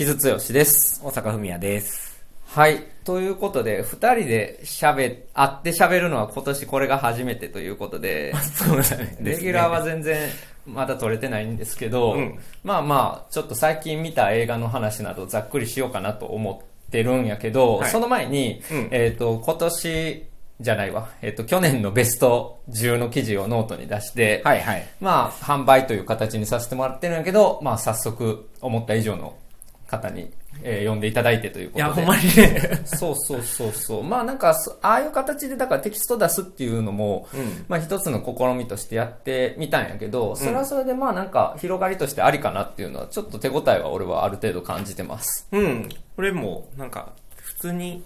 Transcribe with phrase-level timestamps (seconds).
[0.00, 1.02] 木津毅です。
[1.04, 2.24] 大阪文也です。
[2.46, 2.86] はい。
[3.04, 9.18] ということで、二人で喋、会って喋るのは今年これが初めてということで、そうだね。
[9.20, 10.30] レギュラーは全然
[10.64, 20.24] まだ撮れてないんですけど、うんまあまあ、ちょっと最近見た映画の話などざっくりしようかなと思ってるんやけど、はいその前に、うんえっ、と、今年
[20.60, 24.88] じゃないわ、えっ、と、去年のベスト10の記事をノートに出して、はいはい。
[24.98, 29.36] まあ、販売という形にさせてもらってるんやけど、まあ、早速、思った以上の
[29.90, 30.30] 方に、
[30.62, 31.84] えー呼んでいただいてということで。
[31.84, 32.82] いや、ほんまにね。
[32.86, 34.04] そうそうそうそう。
[34.04, 45.48] まあなんか、そああいう形で、だからテキスト出すっていうのも、うんまあ一つの試みとしてやってみたんやけど、それはそれでまあなんか広がりとしてありかなっていうのは、ちょっと手応えは俺はある程度感じてます。
[45.52, 45.88] うん。
[46.16, 48.02] これも、なんか、普通に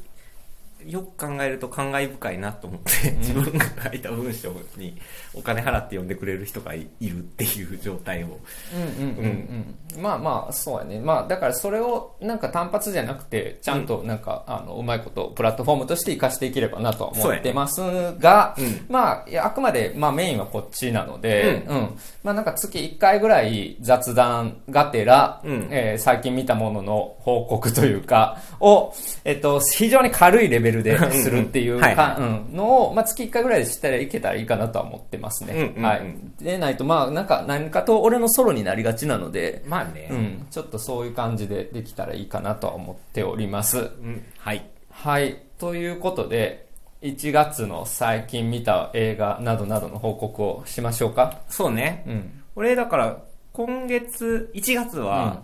[0.87, 4.96] よく考えると感慨深いなと思って、自分が書いた文章に
[5.34, 8.38] お金払って読んでくれる人がいいるっていう状態を。
[8.74, 10.02] うんうんうんうん。
[10.02, 11.01] まあまあ、そうやね。
[11.01, 17.80] まあだからそれをなんか単発じゃなくて、ちゃんとなんか、あの、うまいことプラットフォームとして活かしていければなとは思ってます
[18.18, 21.99] が、そうやねまあ、あくまで、まあメインはこっちなので、うん。
[22.23, 28.93] まあなんか月1回ぐらい雑談がてら、うんえー最近見たものの報告というか、を、
[29.24, 35.53] えっと、非常に軽いレベルでするっていうか、うん、のを、まあ月1回ぐらいでしたらいけたらいいかなとは思ってますね。
[35.53, 36.17] うんうんうんはい。
[36.39, 40.09] でないと、まあなんか何かと俺のソロになりがちなので、まあね。
[40.11, 43.79] うん、ちょっとそういう感じでできたらいいかなとは思っております。
[43.79, 44.25] うん。
[44.39, 44.65] はい。
[44.91, 45.43] はい。
[45.59, 46.67] ということで、
[47.02, 51.41] 1月の最近見た映画などなどの報告をしましょうか。
[51.49, 52.05] そうね。
[52.07, 52.43] うん。
[52.57, 53.19] 俺、だから、
[53.52, 55.43] 今月、1月は、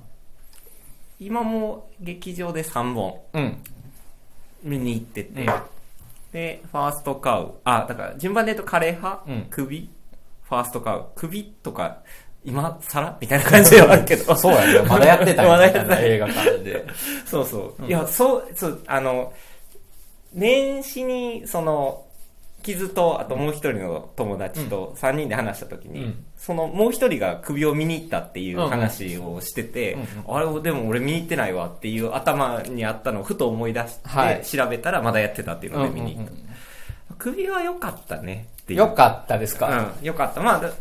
[1.18, 3.62] 今も劇場で3本うん。
[4.62, 5.46] 見に行ってて、うん
[6.32, 7.54] で、ファーストカウ。
[7.64, 9.90] あ、だから順番で言うとカレー派、うん首？
[10.42, 11.06] ファーストカウ。
[11.16, 12.02] 首とか、
[12.44, 13.18] 今更？
[13.20, 14.34] みたいな感じではあるけど。
[14.36, 14.88] そうやね。
[14.88, 16.86] まだやってたんまだややってた映画館で。
[17.26, 17.86] そうそう。
[17.86, 19.32] いや、そう、そう、あの、
[20.32, 22.04] 年始に、その、
[22.62, 36.30] 傷と、あともう一人の友達と3人で話した時に、うんそのもう一人が首を見に行ったっていう話をしてて、あれ、でも俺見に行ってないわっていう頭にあったのをふと思い出して、はい調べたらまだやってたっていうので見に行った。
[36.32, 36.50] うんうん
[37.20, 38.78] 首は良かったねっていう。
[38.80, 40.40] よかったですか、うん、よかった。
[40.40, 40.72] まあ、だ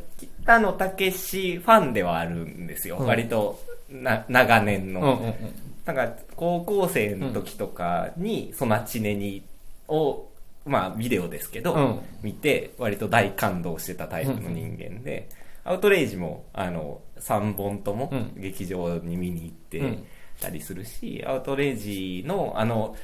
[0.42, 2.98] 北野武ファンではあるんですよ。
[2.98, 3.59] うん割と、
[3.90, 5.02] な、長年の。
[5.02, 5.36] うん、うんうん
[5.86, 9.44] なんか、高校生の時とかに、ソナチネに、
[9.88, 10.28] を、
[10.69, 12.00] まあ、ビデオですけど、うん。
[12.22, 15.28] 見て、割と大感動してたタイプの人間で、
[15.63, 18.34] アウトレイジも、あの、3本ともうん。
[18.38, 20.06] 劇場に見に行ってうん。
[20.40, 22.96] たりするし、アウトレイジの、あの、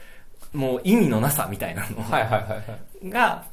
[0.54, 1.98] もう意味のなさみたいなの。
[3.10, 3.46] が、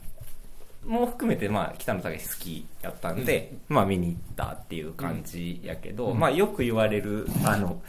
[0.87, 7.83] もう含めて、まあ、北野武好きやったんで、まあ、見に行ったっていう感じやけど、まあ、よく言われる、あの、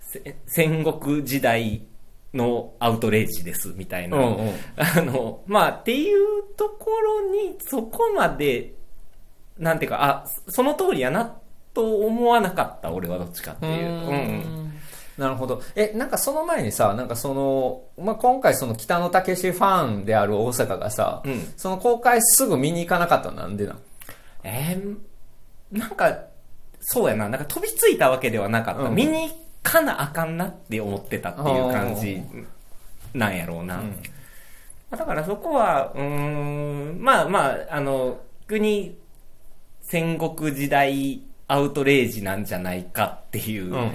[0.00, 1.82] せ戦国時代
[2.34, 4.18] のアウトレイジです、みたいな。
[4.18, 8.74] うんうんあの、まあ、っていうところに、そこまで、
[9.58, 11.36] なんていうか、あ、その通りやな、
[11.72, 13.88] と思わなかった、俺はどっちかっていう。
[13.88, 14.70] うんうん
[15.16, 15.62] なるほど。
[15.76, 23.78] え、なんかその前にさ、なんかその、まあ、今回その北野武ファンである大阪がさ、うんその公開すぐ見に行かなかったのなんでなん？
[24.42, 26.18] えー、なんか、
[26.80, 28.82] そうやな、なんか飛びついたわけではなかった。
[28.82, 29.34] うん見に行
[29.64, 32.22] かなあかんなって思ってたっていう感じ
[33.12, 33.80] なんやろうな。
[33.80, 33.96] うんま
[34.92, 38.96] あだからそこは、うーん、まあまあ、あの、国、
[39.82, 43.90] 戦国時代アウトレイジなんじゃないかっていう、うんうん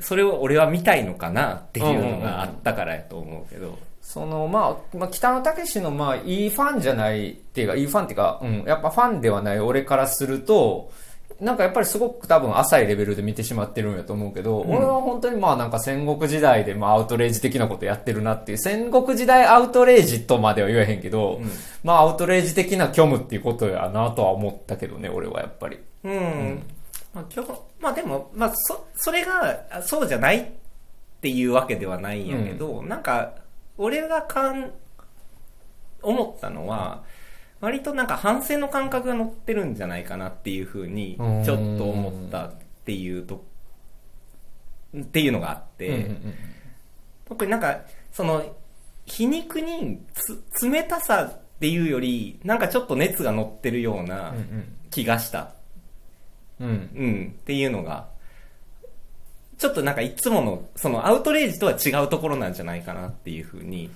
[0.00, 3.78] それを俺は見たいのかなっていうのがあったからやと思うけど。
[4.00, 10.90] その、まあ、まあ、北野武の、まあ、いいファンじゃないっていうか、いいファンっていうか、うん、やっぱファンではない俺からすると、
[11.42, 21.40] なんかやっぱりすごく多分浅いレベルで見てしまってるんやと思うけど、俺は本当にまあなんか戦国時代でまあアウトレイジ的なことやってるなっていう、戦国時代アウトレイジとまでは言えへんけど、
[21.82, 25.78] まあアウトレイジ的な虚無っていうことやなとは思ったけどね、俺はやっぱり。
[26.04, 26.62] うん。
[27.12, 30.46] まあ、今日、まあでも、まあ、そ、それが、あそうじゃないっ
[31.20, 33.34] ていうわけではないんやけど、なんか、
[33.76, 34.72] 俺がかん、
[36.02, 37.02] 思ったのは、
[37.62, 42.52] 割となんか反省の感覚が乗ってるんじゃないかなっていうふうに、ちょっと思ったっ
[42.84, 43.44] ていうと、
[44.98, 46.10] っていうのがあって、
[47.24, 48.56] 特になんか、その、
[49.06, 54.34] 皮肉につ冷たさっていうより、なんかちょっと熱が乗ってるような
[54.90, 55.54] 気がした。
[56.58, 56.76] うんうん。
[56.96, 58.08] うん、っていうのが、
[59.56, 63.88] ちょっとなんかいつもの、そのアウトレイジとは違うところなんじゃないかなっていうふうに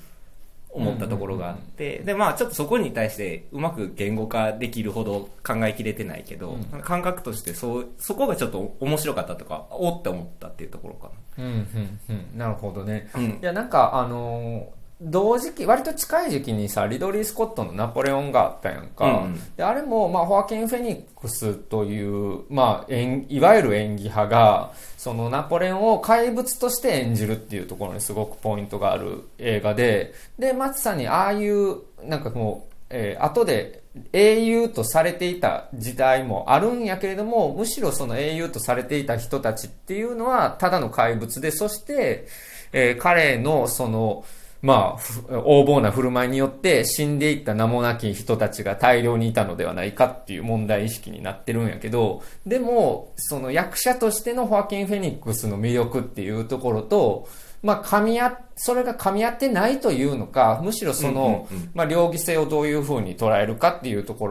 [0.77, 13.21] 思ったところがあって、で、まあちょっとそこに対してうまく言語化できるほど考えきれてないけど、感覚としてそう、そこがちょっと面白かったとか、おって思ったっていうところかうんうんうんなるほどねな。
[13.21, 13.39] うんい。
[13.41, 19.57] やなんかあのー同時期割と近い時期にさリドリー・スコットの「ナポレオン」があったやんか、うんうん。
[19.57, 33.83] であれも、まあ、ホアキン・フェニックスという、まあ、演いわゆる演技派がそのナポレオンを怪物として演じるっていうところにすごくポイントがある映画ででまさにああいうなんかもう、えー後で
[34.13, 42.27] 英雄とされていた時代もあるんやけれどもむしろその英雄とされていた人たちっていうのはただの怪物でそして、
[42.73, 44.25] えー彼のその
[44.63, 57.29] まあ、ふ横暴な振る舞いによって死んでいった名もなき人たちが大量にいたのではないかっていう問題意識になってるんやけど、でも、その役者としてのホアキン・フェニックスの魅力っていうところと、
[57.63, 64.27] まあ、噛み合、それが噛み合ってないというのか、むしろその、まあ、両義性をどういう風に捉えるかっていうとこ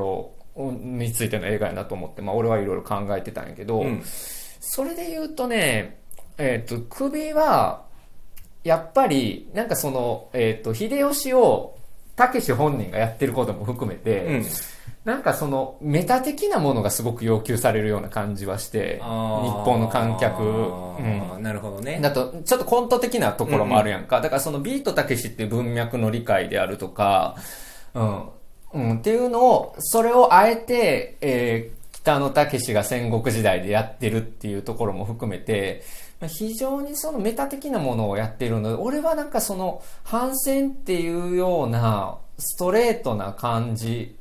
[0.55, 4.01] ろについての映画やなと思って、まあ、俺はいろいろ考えてたんやけど、うん。
[4.59, 5.99] それで言うとね、
[6.37, 7.85] えっ、と、首は、
[8.65, 11.77] やっぱり、なんかその、えっ、と、秀吉を、
[12.15, 14.45] たけし本人がやってることも含めて、うん
[15.03, 21.43] なんかその、メタ的なものがすごく要求されるような感じはして、日本の観客、うん。
[21.43, 21.99] なるほどね。
[22.01, 24.19] だと、ちょっとコント的なところもあるやんか。
[24.19, 27.35] だからそのビートたけしっていう文脈の理解であるとか、
[27.93, 28.23] うん。
[28.73, 44.15] うん、っていうのを、それをあえて、えー北野武が戦国時代でやってるっていうところも含めて、まあ非常にそのメタ的なものをやってるので、俺はなんかその反戦っていうようなストレートな感じ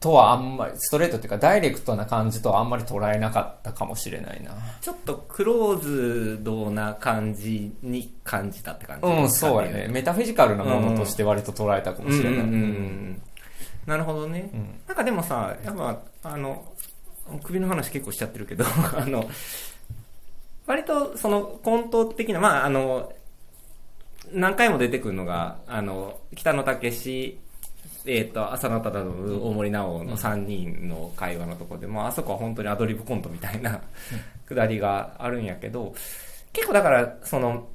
[0.00, 4.52] とはあんまり、ストレートっていうかダイレクトな感じとはあんまり捉えなかったかもしれないな。
[4.80, 9.88] ちょっとクローズドな感じに感じたって感じうん、そうやね。
[9.90, 12.38] メタフィジカルなものとして割と捉えたかもしれない。
[12.40, 13.22] うんうんうんうん
[13.88, 16.62] なるほどね、んなんかでもさやっぱあの
[17.42, 19.24] 首の話結構しちゃってるけど あの
[20.68, 23.12] 割とそのコント的なまああの
[24.32, 27.38] 何回も出てくるのがあの北野武
[28.06, 33.82] えっ、と、浅野忠信、大森直の3人の会話のところで、まあ、あそこは本当にアドリブコントみたいな
[34.46, 35.94] くだりがあるんやけど、
[36.54, 37.68] 結構だから、その、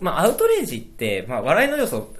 [0.00, 2.12] まあ、アウトレイジって、まあ、笑いの要素、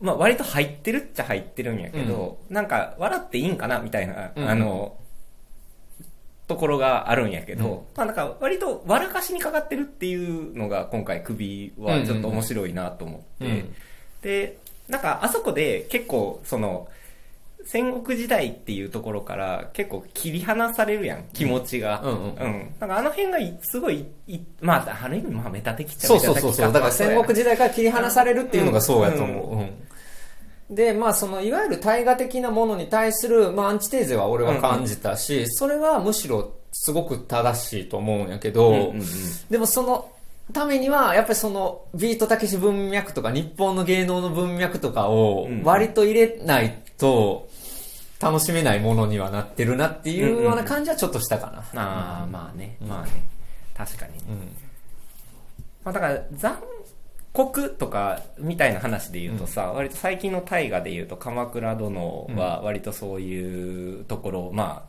[0.00, 4.48] まあ、割と入ってるっちゃ入ってるんやけど、なんか、笑っていいんかなみたいな、うん。
[4.48, 4.96] あの、
[6.48, 13.74] ところがあるんやけど、うんまあ、なんか、割と笑かしにかかってるっていうのが、今回、首はちょっと面白いなと思って、うん
[14.22, 14.58] で、
[14.88, 16.88] なんか、あそこで結構、その、
[17.64, 22.00] 戦国時代っていうところから結構切り離されるやん、気持ちが。
[22.02, 22.74] うんうんうん。
[22.80, 26.72] なんかあの辺がいすごい、いまあ、ある意味、まあ、メタ的っちゃそうメタ的そうそうそう。
[26.72, 29.56] だから戦国時代から切り離されるっていうのがそうやと思う。
[29.58, 29.70] うん
[30.70, 39.02] で、まあその、いわゆる大河的なものに対する、まあアンチテーゼは俺は感じたし、それはむしろすごく正しいと思うんやけど、うんうんうん
[39.50, 40.10] でもその
[40.52, 47.48] ためには、やっぱりその、ビートたけし文脈とか、日本の芸能の文脈とかをうん割と入れないと、
[48.20, 51.80] 楽しめないものにはなってるなっていうような感じはちょっとしたかな。
[51.80, 53.10] ああ、まあね、まあね。
[53.76, 54.18] 確かにね。
[54.28, 54.36] うん。
[55.84, 56.56] まあだから、残
[57.32, 64.88] 酷とかみたいな話で言うとさ、割と最近の大河で言うと、鎌倉殿は割とそういうところを、まあ、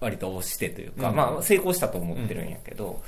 [0.00, 1.16] 割と押してというか、うん。
[1.16, 3.02] まあ成功したと思ってるんやけど、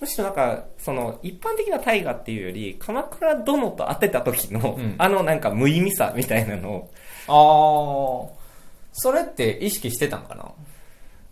[0.00, 4.94] むしろなんか、その、一般的な大河っていうより、鎌倉殿と当てた時の、うん。
[4.98, 6.88] あのなんか無意味さみたいなの
[7.28, 8.40] を、ああ、
[8.92, 10.50] それって意識してたんかな？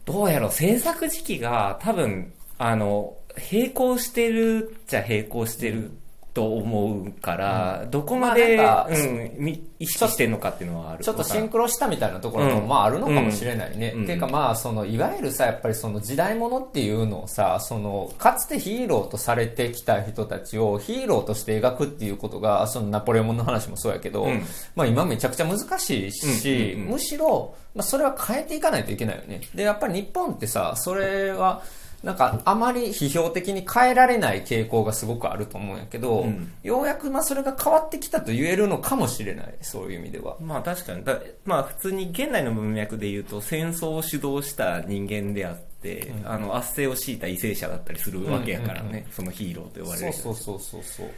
[0.05, 3.17] どうやろう、制作時期が多分、あの、
[3.53, 5.91] 並行してるっちゃ並行してる
[6.33, 11.05] と思うから、どこまで、まあうん、み意識してんのかっていうのはある。
[11.05, 12.69] ちょっとシンククロしたみたいなところも、うん。
[12.69, 13.93] まああるのかもしれないね。
[13.97, 14.03] うん。
[14.05, 24.43] っていうかまあそのいわゆるさやっぱりその時代物っていうのをさそのかつてヒーローとされてきた人たちをヒーローとして描くっていうことがそのナポレオンの話もそうやけど、うん。
[24.77, 26.83] まあ今めちゃくちゃ難しいし、うん。
[26.83, 26.87] うん。
[26.87, 26.93] うん。
[26.93, 29.41] むしろ、まあ、それは変えていかないといけないよね。
[29.55, 31.63] でやっぱり日本ってさそれは
[32.03, 36.53] なんかあまり批評的に変えられない傾向がすごくあると思うんやけど、うん。
[36.63, 40.37] ようやくまあそれが変わってきたと言えるのかもしれないそういう意味では。
[40.41, 41.05] まあ確かに。
[41.05, 51.11] だまあ普通に現代の文脈で言うと戦争を主導した人間であって、あの、圧政を敷いた為政者だったりするわけやからね、うんうんそのヒーローと呼ばれそうそうそうそうそう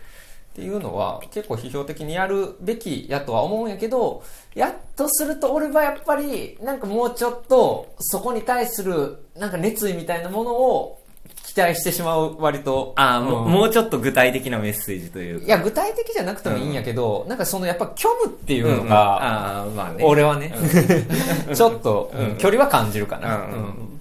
[0.52, 4.22] っていうのは結構批評的にやるべきやとは思うんやけど
[4.54, 10.98] やっとすると俺はやっぱりなんかもうちょっとそこに対するなんか熱意みたいなものを
[11.46, 12.92] 期待してしまう割と。
[12.96, 15.46] ああ、もううんもうちょっと具体的なメッセージというか。
[15.46, 20.02] いや、具体的じゃなくてもいいんやけど、なんかそのやっぱ虚無っていうのうんが、ああ、まあね。
[20.04, 20.54] 俺はね、
[21.54, 23.36] ちょっと、距離は感じるかな。
[23.36, 23.91] うんうん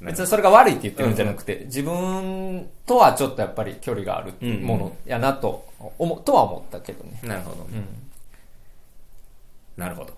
[0.00, 5.66] 別にそれが悪いって言ってるんじゃなくて、自分とはちょっとやっぱり距離があるものやなと、
[5.98, 7.20] 思とは思ったけどね。
[7.22, 7.64] なるほど。
[7.64, 7.84] うん。
[9.76, 10.14] なるほど。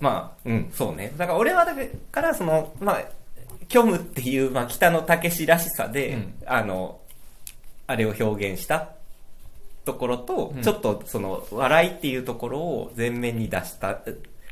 [0.00, 1.12] まあ、うん、そうね。
[1.16, 1.74] だから俺はだ
[2.12, 3.04] から、その、まあ、
[3.70, 7.00] 虚無っていう、まあ、北野武らしさで、うんあの、
[7.86, 8.90] あれを表現した
[9.86, 13.98] ところと、うんちょっとその、笑いっていうところを前面に出した、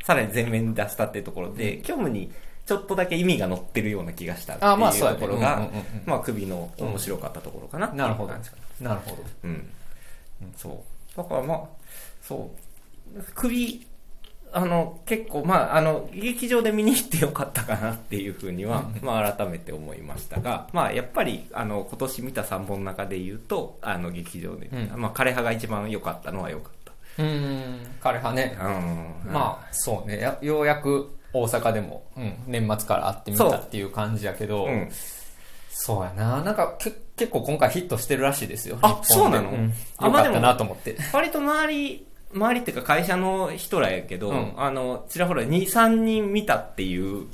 [0.05, 2.33] さらに前面に出したっていうところで、虚無に
[2.67, 5.69] ちょっとだけ意味が乗ってるような気がしたってあまあいうところが
[6.05, 8.57] まあ、首の面白かったところかなっていうなるほど感じか。
[8.81, 9.23] なるほど。
[9.45, 9.71] うん。
[10.57, 11.17] そう。
[11.17, 11.61] だからまあ、
[12.23, 12.51] そ
[13.17, 13.23] う。
[13.37, 13.87] 首、
[14.53, 26.77] あの、結構、まあ、あの、劇場で見に行ってよかったかなっていうふうには、まあ、改めて思いましたが、まあ、やっぱり、あの、今年見た3本の中で言うと、あの、劇場で、うんまあ、枯葉が一番良かったのは良かっ
[27.19, 28.57] うーん、枯葉ね。
[28.59, 28.67] た。
[28.67, 29.33] うん。
[29.33, 30.19] まあ、そうね。
[30.19, 34.91] やようやく大阪でも、うん、年末から会ってみたっていう感じやけど、うん。
[35.71, 36.43] そうやな。
[36.43, 38.79] なんかけ結構今回ヒットしてるらしいですよ。
[38.83, 39.51] あそうなの？
[39.51, 40.97] んあよかったなと思って。
[41.13, 47.27] 割と周り、周りっていうか会社の人らやけど、うんあの、ちらほら2、3人見たっていううん。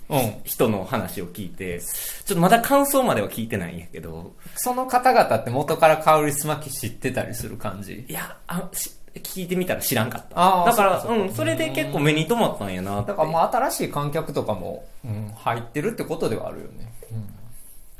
[0.44, 8.04] 人の話を聞いて、ちょっとまだ感想までは聞いてないんやけど、その方々って元からカウリスマキ知ってたりする感じ？
[8.08, 10.64] いや、あし聞いてみたら知らんかった。
[10.64, 13.02] だから、そううかうん、それで結構目に留まったんやな。
[13.02, 16.92] だからまあ新しい観客とかも、うん、入ってるってことではあるよね。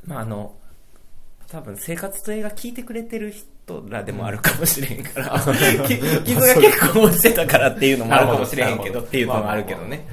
[0.04, 0.54] まああの、
[1.48, 5.38] 多分生活と映画聞いてくれてる人らでもあるかもしれんから、
[5.86, 10.06] き傷が結構落ちてたからっていうのもあるかもしれへんけどっていうのもあるけどね。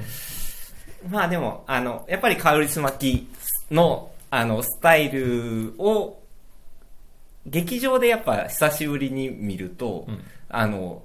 [1.08, 3.26] まあでも、あの、やっぱりカウリスマキ
[3.70, 6.19] の、あの、スタイルを、
[7.46, 10.20] 劇場でやっぱ久しぶりに見ると、うん。
[10.48, 11.02] あの、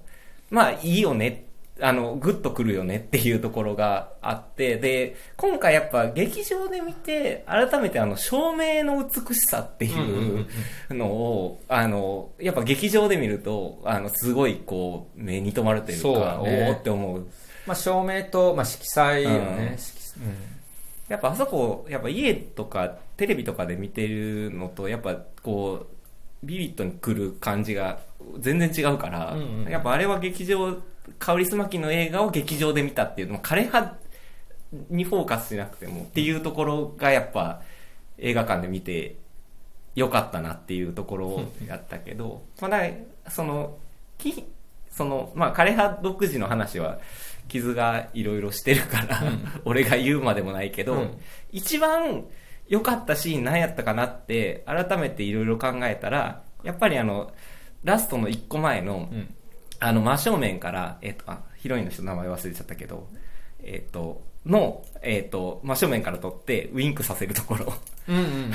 [0.49, 1.45] まあいいよね、
[1.81, 10.47] あの、グッとくるよねっていうところがあって、で、今回やっぱ劇場で見て、改めてあの、照明の美しさっていう
[10.89, 16.67] のを、あの、やっぱ劇場で見ると、あの、すごいこう、目に留まるというか、そうだね。
[16.69, 17.27] おおって思う。
[17.67, 19.37] まあ照明と、まあ色彩よね。
[19.37, 19.77] うん。
[19.77, 20.55] 色
[21.09, 25.94] やっぱあそこ、やっぱ家とかテレビとかで見てるのと、やっぱこう、
[26.45, 27.99] ビビットに来る感じが
[28.39, 29.71] 全然違うから、うんうん。
[29.71, 30.77] やっぱあれは劇場、
[31.19, 33.95] カウリスマキの映画を劇場で見たっていうのも、枯葉
[34.89, 37.61] にフォーカスしなくてもっていうところがやっぱ
[38.17, 39.15] 映画館で見て
[39.95, 42.89] よかったなっていうところをやったけど、まあだ
[43.29, 43.77] その、
[44.17, 44.45] き
[44.91, 46.99] その、まあ枯葉独自の話は
[47.47, 49.23] 傷がいろいろしてるから、
[49.65, 51.17] 俺が言うまでもないけど、うん。
[51.51, 52.25] 一番
[52.67, 57.31] 良かったシーン何やったかなって改めていろいろ考えたら、やっぱりあの、
[57.83, 59.33] ラストの一個前の、うん。
[59.79, 63.07] あの、真正面から、えっ、と、あ、ヒロインの人の名前忘れちゃったけど、
[63.61, 67.73] えっ、と、の、えっ、と、真正面から撮って、ウィンクさせるところ。
[68.07, 68.51] うんうんうんうん。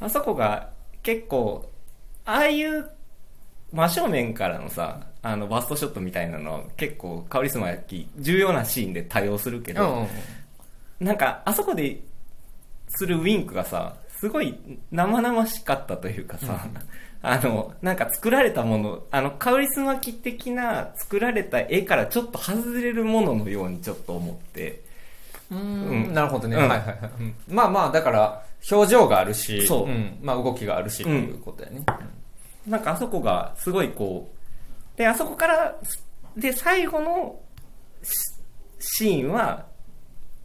[0.00, 0.70] あそこが、
[1.02, 1.70] 結構、
[2.24, 2.90] ああいう、
[3.72, 10.08] 真正面からのさ、あの、バストショットみたいなのは、結構、カオリスマ焼き、重要なシーンで多用するけど、うんうんうん
[11.00, 12.00] なんか、あそこで
[12.88, 14.58] するウィンクがさ、すごい
[14.90, 16.66] 生々しかったというかさ、
[17.22, 24.82] あの、なんか作られたもの、あの、カウリスマキ的な作られた絵からちょっと外れるもののようにちょっと思って、
[25.50, 26.12] うん。
[26.12, 26.56] なるほどね。
[26.56, 26.68] うん。
[26.68, 26.98] はいはいはい。
[27.20, 27.34] うん。
[27.48, 29.88] まあまあ、だから、表情があるし、そう。
[29.88, 30.18] ん。
[30.20, 31.84] まあ動きがあるしっていうことやね。
[32.66, 34.30] なんかあそこがすごいこ
[34.94, 35.74] う、で、あそこから、
[36.36, 37.40] で、最後の
[38.02, 39.66] シシーンは、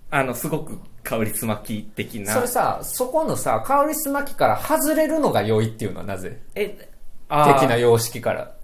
[0.10, 2.34] あの、すごくカウリスマキ的な。
[2.34, 6.42] それさ、そこのさ、カウリスマキから外れるのが良いっていうのはなぜ？
[6.56, 6.90] え、
[7.30, 7.60] あー。
[7.60, 8.56] 的な様式から。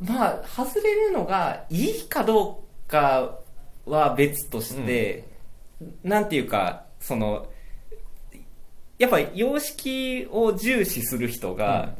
[0.00, 3.38] まあ、外れるのがいいかどうか
[3.84, 5.24] は別として、
[6.02, 7.48] なんていうか、その、
[8.98, 11.94] やっぱ様式を重視する人が、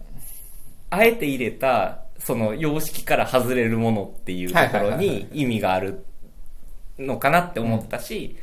[0.90, 6.04] あえて入れた、その様式から外れるものっていうところに意味がある
[6.98, 8.36] のかなって思ったし、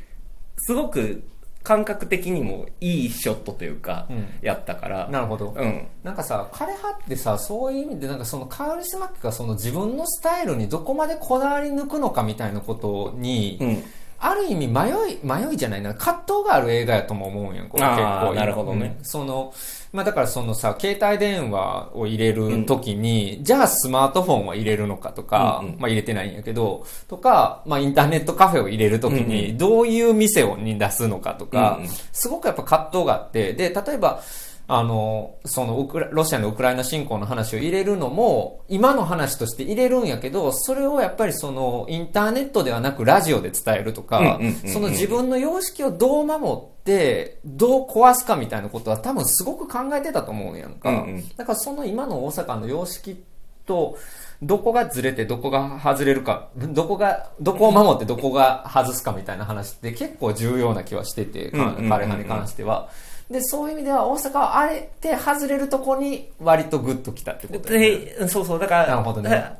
[0.57, 1.23] すごく
[1.63, 5.53] 感覚的にもいいショットというかうん、やったから、なるほど。
[5.55, 5.87] うん。
[6.01, 13.83] なんかさ、枯葉ってさ、そういう意味で、なんかそのカウリスマキがその自分のスタイルにどこまでこだわり抜くのかみたいなことに、うん。
[14.19, 18.33] ある意味迷い、迷いじゃないな、葛藤がある映画やとも思うんやん、これ結構。
[18.33, 18.95] なるほどね。
[18.97, 19.05] うん。
[19.05, 19.53] その、
[19.93, 25.79] まあだからそのさ、携帯電話を入れるときに、じゃあスマートフォンは入れるのかとか、うんうん。
[25.79, 31.89] まあ入れてないんやけど、とか、まあインターネットカフェを入れるときうんに、どういう店をに出すのかとか、うんうん。
[32.11, 34.21] すごくやっぱ葛藤があって、で、例えば、
[34.69, 50.89] あの、そのウクラ、ロシアのウクライナ侵攻の話を入れるのも、今の話として入れるんやけど、それをやっぱりその、インターネットではなくラジオで伝えるとかうんうんうんう、んその自分の様式をどう守って、どう壊すかみたいなことは多分すごく考えてたと思うんやんか。
[50.89, 53.23] うんうんだからその今の大阪の様式
[53.65, 53.97] と、
[54.41, 62.89] どこがずれてどこが外れるか、どこが、どこを守ってどこが外すかみたいな話って結構重要な気はしてて、かうんうんうんうん彼らに関しては。
[63.29, 68.05] で、そういう意味では大阪はあえて外れるとこに割とグッと来たってことだよね。
[68.05, 69.57] で、そうそう、だから、なるほどね。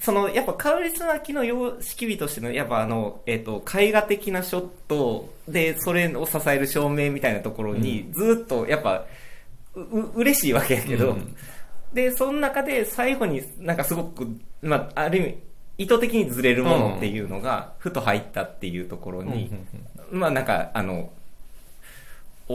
[0.00, 9.04] その、やっぱ、カウリスマキの様式美としての、やっぱあの、えっ、と、絵画的なショットで、それを支える照明みたいなところに、ずっと、やっぱ、
[9.74, 11.36] う、う嬉しいわけやけど、うん。
[11.92, 14.28] で、その中で最後になんかすごく、
[14.62, 15.38] まあ、ある意味、
[15.78, 19.50] 意図的にずれるものっていうのが、ふと入ったっていうところに、
[20.10, 21.10] まあなんか、あの、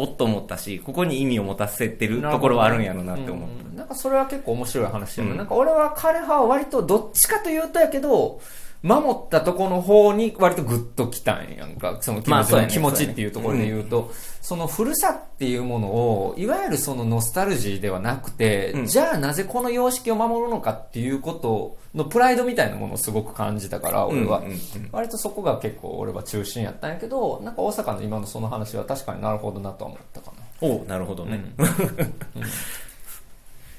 [0.02, 3.60] おっと思ったし、ここに意味を持たせてるところはあるんやろうなって思った。
[3.60, 5.38] うんなんかそれは結構面白い話だよね、うん。
[5.38, 8.40] なんか俺は彼派は割とどっちかというとやけど、
[8.86, 11.98] 守ったとこの方に割とグッときたんやんか。
[12.02, 14.12] その気持ち,、まあね気持ちっていうところで言うと、
[14.44, 24.40] その古さっていうものを、いわゆるそのノスタルジーではなくて、うんじゃあなぜこの様式を守るのかっていうことのプライドみたいなものをすごく感じたから、俺は。
[24.40, 24.60] うんうんうん
[24.92, 30.44] 割とそこが結構俺は中心やったんやけど、なんか大阪の今のその話は確かになるほどなとは思ったかな。
[30.62, 31.44] おうなるほどね。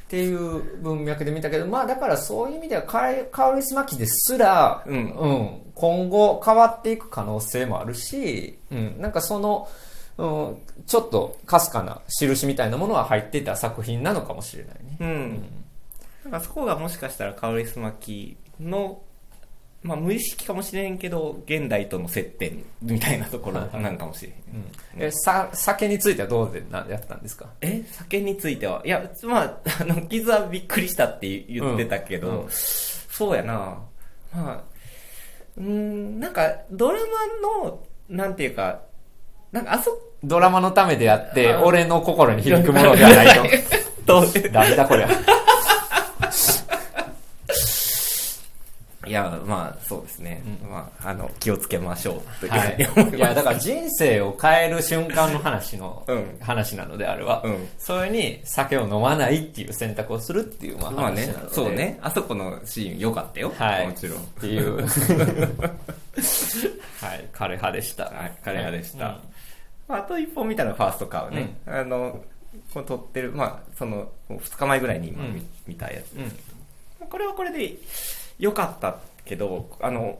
[0.07, 9.69] っていう文脈で見たけど、まあだからそういう意味ではカオリスマキですら、うん今後変わっていく可能性もあるし、うん、なんかその、
[10.17, 14.97] うん、ちょっとかすかな印みたいなものは入っていた作品なのかもしれないね。
[15.01, 15.45] うん。
[16.25, 19.03] なんかそこがもしかしたらカオリスマキの、
[19.87, 24.35] まあ無意識かもしれんけど、現代との接点みたいなところなんかもしれん。
[24.97, 27.47] うん、えさ酒についてはどうでなやったんですか？
[27.61, 28.83] え酒については？
[28.85, 32.40] いや、まあ、 あの、傷はびっくりしたって言ってたけど、うん。
[32.40, 33.55] うんそうやな。
[33.55, 33.83] ま
[34.35, 34.61] あ、
[35.57, 38.83] うーん、なんか、ドラマの、なんていうか、
[39.52, 43.43] なんかあそ、ドラマのためであって、あ俺の心に響くものではないと。
[44.05, 45.09] と、ダメだこりゃ。
[49.07, 50.43] いや、まあ、そうですね。
[50.69, 53.19] まあ、あの、気をつけましょう、というはふうに思いますい。
[53.19, 57.43] いや、だから人生を変える瞬間の話の、うん話なので、あれは。
[57.45, 61.73] うんそれに酒を飲まないっていう選択をするっていう、まあ、まあね話なので。、そう。
[61.73, 61.99] ね。
[62.02, 63.52] あそこのシーン良かったよ。
[63.57, 63.87] はい。
[63.87, 64.19] もちろん。
[64.19, 64.87] っていう。
[67.00, 68.04] はい、彼派でした。
[68.04, 69.07] はい、彼らでした。
[69.07, 69.17] うん
[69.89, 71.57] まあ、あと一本見たらファーストカウね。
[71.67, 72.25] あの、
[72.73, 75.25] これ撮ってる、まあ、その、2日前ぐらいに今
[75.67, 76.15] 見,、たやつ。
[76.15, 77.09] うん。
[77.09, 77.76] これはこれで
[78.39, 80.19] 良かったけど、あの、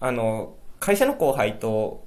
[0.00, 2.06] あの、会社の後輩と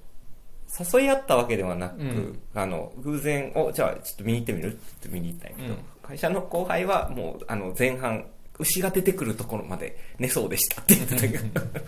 [0.93, 2.39] 誘い合ったわけではなく、うん。
[2.54, 5.80] あの、偶然、お、じゃあちょっと見に行ってみるって見に行ったんやけど、うん。
[6.02, 8.26] 会社の後輩はもう、あの、前半、
[8.60, 11.43] 牛が出てくるところまで寝そうでしたって言ってたけど、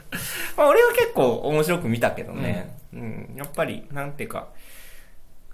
[0.57, 4.49] まあ俺は結構面白く見たけどね、うん、やっぱり、なんていうか、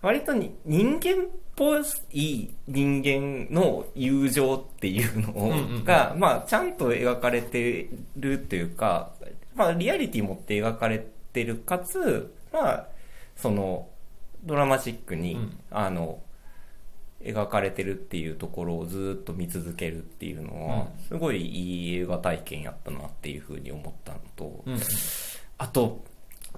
[0.01, 1.77] 割とに人間っぽ
[2.11, 9.11] い人間の友情っていうのが、まあ、ちゃんと描かれてるっていうか、
[9.55, 12.87] まあ、リアリティ持って描かれてるかつ、まあ、
[13.35, 13.89] その、
[14.45, 16.21] ドラマチックに、うんあの、
[17.21, 24.79] 描かれてるっていうところをずっと見続けるっていうのは、うんすごいいい映画体験やったなっていうふうに思ったのと、うん。
[25.57, 26.05] あと、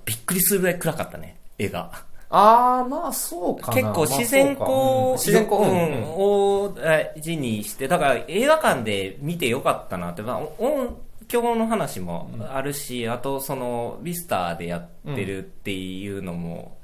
[0.06, 2.06] びっくりするぐらい暗かったね、絵が。
[2.32, 3.74] ああ、まあそうかな。
[3.74, 6.02] 結構自然光まあ自然光、ううん。
[6.02, 6.04] ん。
[6.16, 16.78] を大事にして、だから映画館で見てよかったなって、まあ、音響の話もあるし、あとその、ビスターでやってるっていうのも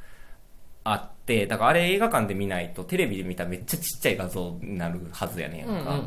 [0.83, 5.71] あって、だからあれ映画館で見ないと、テレビで見たらめっちゃちっちゃい画像になるはずやねんか。
[5.71, 5.97] うんうんうん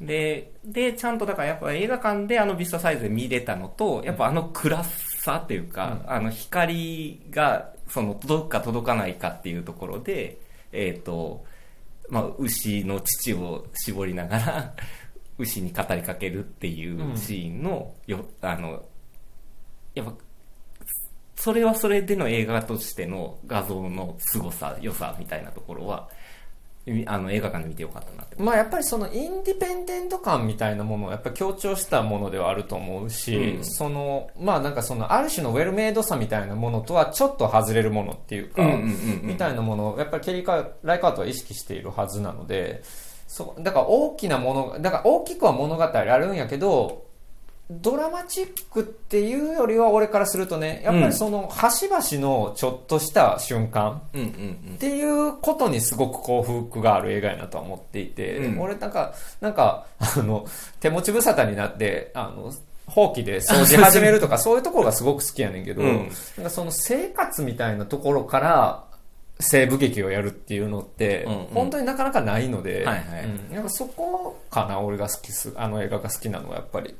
[0.00, 0.06] うん。
[0.06, 10.38] で、で、ちゃんとだからやっぱ映画館であのビスタサイズで見れたのと、やっぱあの暗さというか、あの光が、その届くか届かないかっていうところで、
[10.72, 11.44] えっ、と、
[12.08, 14.74] まあ、牛の乳を絞りながら、
[15.38, 18.84] 牛に語りかけるっていうシーンの、よ、あの、
[19.94, 20.14] やっぱ、
[21.36, 26.17] それはそれでの映画としての画像の凄さ、良さみたいなところは、み
[27.06, 28.36] あの映画館で見てよかったなって。
[28.42, 38.62] まあやっぱりそのインディペンデント感みたいなものをやっぱり強調したものではあると思うし、うんその、まあなんかそのある種のウェルメイドさみたいなものとはちょっと外れるものっていうか、
[39.22, 42.82] みたいなものをやっぱりケリーカー、ライカートは意識しているはずなので、
[43.26, 47.07] そだから大きなもの、だから大きくは物語あるんやけど、
[47.70, 58.60] ドラマチックっていうよりは俺からするとね、やっぱりその端々のちょっとした瞬間っていうことにすごく幸福がある映画やなとは思っていて、うん。
[58.60, 60.46] 俺なんか、なんか、あの、
[60.80, 62.54] 手持ち無沙汰になって、あの、
[62.86, 66.10] ほうきで掃除始めるとか そういうところがすごく好きやねんけど、うん。
[66.38, 68.84] なんかその生活みたいなところから
[69.40, 71.46] 西部劇をやるっていうのって、うんうん。
[71.52, 73.24] 本当になかなかないので、はいはい。
[73.24, 73.54] うん。
[73.54, 76.94] なんかそこかな、俺が好きす、あの映画が好きなのはやっぱり。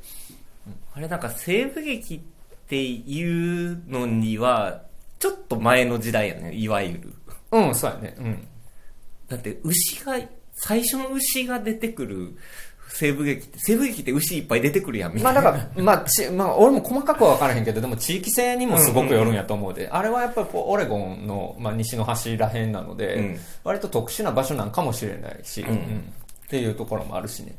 [0.93, 2.19] あれなんか西部劇っ
[2.67, 4.83] ていうのには、
[5.19, 7.13] ちょっと前の時代やね、いわゆる。
[7.51, 8.15] うん、そうやね。
[8.17, 8.47] うん。
[9.27, 10.19] だって牛が、
[10.53, 12.35] 最初の牛が出てくる
[12.89, 15.41] 西部劇って、西部劇って牛いっぱい出てくるやん、みたいな。
[15.41, 26.13] まあだから、まあ、ち、まあ、俺も細かくは分からへんけど、でも地域性にもすごくよるんやと思うで、あれはやっぱりこうオレゴンの、まあ、西の端らへんなので、うん割と特殊な場所なんかもしれないし、うんうん
[26.45, 27.55] っていうところもあるしね。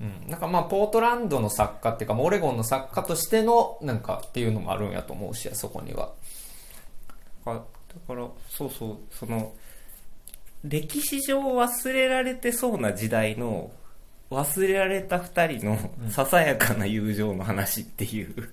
[0.00, 0.30] うん。
[0.30, 6.12] なんかまあ、ポートランドの作家っていうか、まあオレゴンの作家としての、なんかっていうのもあるんやと思うし、そこには。
[7.44, 7.60] あだ
[8.06, 9.52] から、そうそう、その、
[10.64, 13.70] 歴史上忘れられてそうな時代の、
[14.30, 15.78] 忘れられた二人の
[16.10, 18.48] ささやかな友情の話っていううん。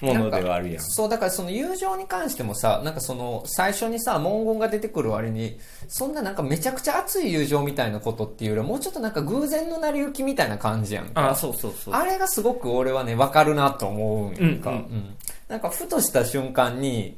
[0.00, 0.82] ものではあるやん。
[0.82, 11.30] そう、だからその友情に関してもさ、なんかその最初にさ、文言が出てくる割に、そんななんかめちゃくちゃ熱い友情みたいなことっていうよりは、もうちょっとなんか偶然の成り行きみたいな感じやんか。
[11.30, 11.94] あ、そうそうそう。
[11.94, 14.70] あれがすごく俺はね、わかるなと思うんやんか。
[14.70, 15.16] うんうんうん
[15.48, 17.16] なんかふとした瞬間に、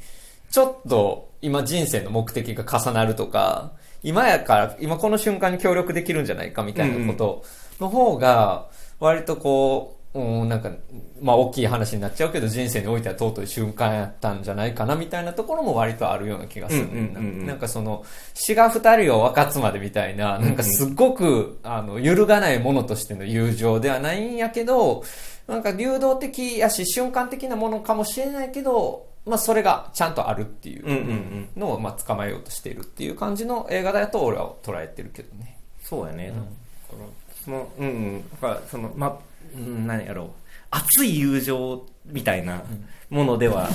[0.51, 7.45] ちょっと今人生の目的が重なるとか、今やから、今この瞬間に協力できるんじゃないかみたいなこと
[7.81, 8.69] の方が、
[8.99, 10.73] 割とこう、うん、なんか、
[11.21, 25.05] まあ大きい話になっちゃうけど、人生においては尊い瞬間やったんじゃないかなみたいなところも割とあるような気がする、うんうんうんうんなんかその、死が二人を分かつまでみたいな、なんかすっごく、あの、揺るがないものとしての友情ではないんやけど、
[25.47, 31.49] なんか流動的やし、瞬間的なものかもしれないけど、まあそれがちゃんとあるっていううんうんうん。
[31.57, 35.59] のを、まあ捕まえようとしているっていう感じの映画だと俺は捉えてるけどね。
[35.83, 36.29] そうやね。
[36.29, 37.07] だから
[37.45, 38.31] その、うんうん。
[38.31, 39.19] だから、その、ま、
[39.55, 40.31] うん何やろう。
[40.71, 42.63] 熱い友情みたいな
[43.09, 43.69] ものでは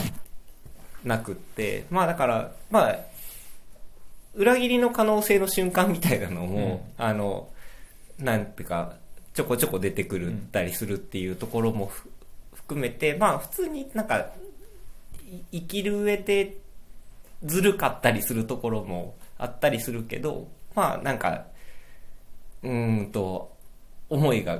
[1.03, 2.97] なくって、まあだから、まあ、
[4.33, 7.49] 裏切りの可能性の瞬間みたいなのも、あの、
[8.19, 8.93] なんていうか、
[9.33, 12.09] ちょこちょこ出てくるったりするっていうところもふ
[12.53, 14.31] 含めて、まあ普通になんか、
[15.51, 16.57] い生きる上で
[17.43, 21.45] ずるかったりするところもあったりするけど、まあなんか、
[22.63, 23.55] うーんと、
[24.09, 24.59] 思いが、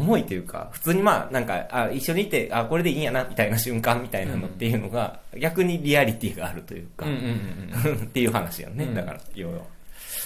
[0.00, 7.06] 思いというか、普通にまあなんか、あ、一緒にいて、あ、これでいいんやな、みたいな瞬間みたいなのっていうのが、逆にリアリティがあるというか。
[7.06, 8.94] っていう話やんね、うん。
[8.94, 9.58] だから、要は。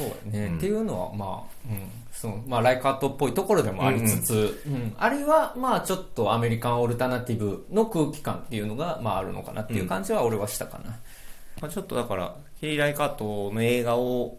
[0.00, 0.56] そうやね、うん。
[0.56, 10.98] っていうのはまあ、うん、そうまあライカートっぽいところでもありつつ、うんあれはまあちょっとアメリカンオルタナティブの空気感っていうのがまああるのかなっていう感じは俺はしたかな。
[11.60, 14.38] まあ、ちょっとだから、ケリー・ライカートの映画を、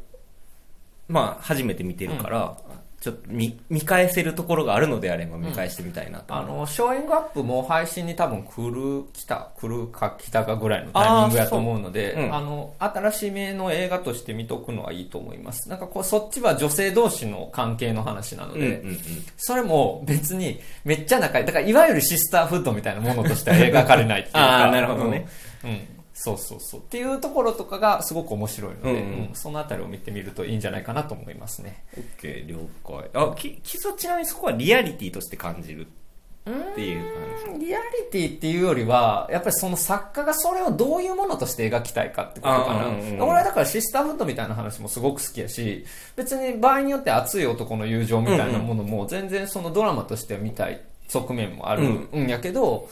[1.08, 2.58] まあ、初めて見てるから、
[3.02, 6.46] ちょっと見、見返せるところがあるのであれば見返してみたいなと思う。
[6.46, 15.68] あの、ショーイングアップも配信に多分来る、来た、来るか来たかぐらいのタイミングやと思うので、ううんあの、新しめの映画として見とくのはいいと思います。
[15.68, 19.00] なんかこう、そっちは女性同士の関係の話なので、うんうんうん。
[19.36, 21.46] それも別にめっちゃ仲いい。
[21.48, 24.66] だからいわゆるシスターフッドみたいなものとしては描かれないっていうか。
[24.66, 25.28] あーなるほどね
[25.64, 25.70] うん。
[25.72, 26.01] うん。
[26.24, 26.82] そうそうそう。
[26.82, 31.84] っていうところとかがすごく面白いので、うんうんうんそのあたりを見てみるといいんじゃないかなと思いますね。
[31.98, 33.10] オッケー、了解。
[33.14, 37.66] あ、き、きそちなみにそこはリアリティとして感じるっていう感じ。
[37.66, 42.86] リアリティっていうよりは、やっぱりその作家がそれをどういうものとして描きたいかってことかな。
[42.86, 52.90] うんうんうん俺はだからシスターフッドみたいな話もすごく好きやし、別に場合によって熱い男の友情みたいなものも全然そのドラマとして見たい側面もあるんやけど、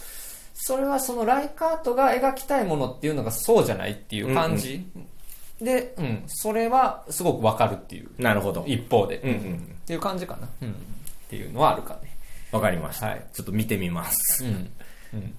[0.61, 4.85] それはそのライカートが描きたいものっていうのがそうじゃないっていう感じ。
[5.61, 8.65] で、うん、それはすごくわかるっていうなるほど。
[8.67, 10.47] 一方で、うんうんっていう感じかな。
[10.61, 10.71] うん。
[10.71, 10.73] っ
[11.29, 12.15] ていうのはあるかね。
[12.51, 13.07] わかりました。
[13.07, 14.43] はいちょっと見てみます。
[14.43, 14.51] うん。
[15.13, 15.33] うん。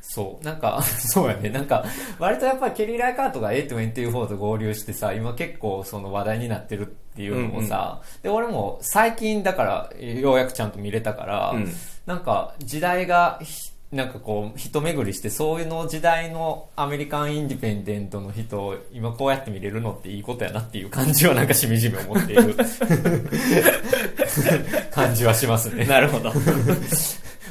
[0.00, 0.44] そう。
[0.44, 1.50] なんか、 そうやね。
[1.50, 1.84] なんか、
[2.18, 11.72] 割とやっぱりケリー・ライカートが A24 と合流してさ、今結構その話題になってるっていうのもさ、で、俺も最近だから、ようやくちゃんと見れたから、うん
[12.06, 22.56] なんか時代がひ、なんかこう、一巡りして、そういうの時代のアメリカンインディペンデントの人を今こうやって見れるのっていいことやなっていう感じはなんかしみじみ思っている
[24.90, 25.84] 感じはしますね。
[25.84, 26.32] なるほど。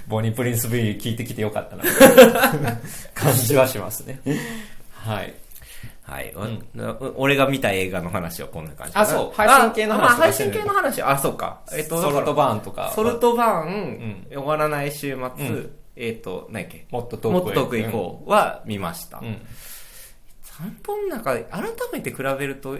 [0.07, 1.83] ボニー・プリンス・ビー聞いてきてよかったな。
[3.15, 4.19] 感じはしますね。
[4.91, 5.33] はい。
[6.03, 6.39] はい、う
[6.83, 8.93] わ俺が見た映画の話はこんな感じ。
[8.93, 11.01] あそう配信系の話配信系の話。
[11.01, 11.61] あ、そうか。
[11.73, 12.91] えっと、ソルトーバーンとか。
[12.93, 16.85] ソルトバーン、ん終わらない週末、うんえっと、何やっけ？
[16.91, 19.19] もっと遠くへもっと遠く行こうは見ました。
[19.19, 19.25] うん。
[20.43, 22.77] 3本の中で改めて比べると、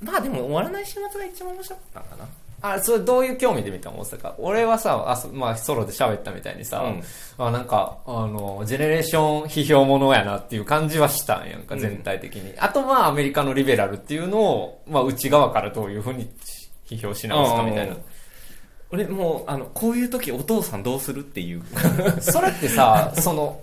[0.00, 2.28] まあでも終わらない週末が一番面白かったんかな。
[2.64, 3.98] あ、それどういう興味で見たの？
[4.00, 4.34] 大阪。
[4.38, 7.02] 俺はさ、あそまあソロで喋ったみたいにさ、うん
[7.44, 12.54] あなんか、あの、ジェネレーション批評ものやなっていう感じはしたんやんか、うん全体的に。
[12.58, 16.30] あとまあアメリカのリベラルっていうのを、まあ内側からどういうふうに
[16.86, 17.96] 批評し直すかみたいな。
[18.92, 21.62] 俺もう、あの、こういう時お父さんどうするっていう。
[22.20, 23.62] それってさ、 その、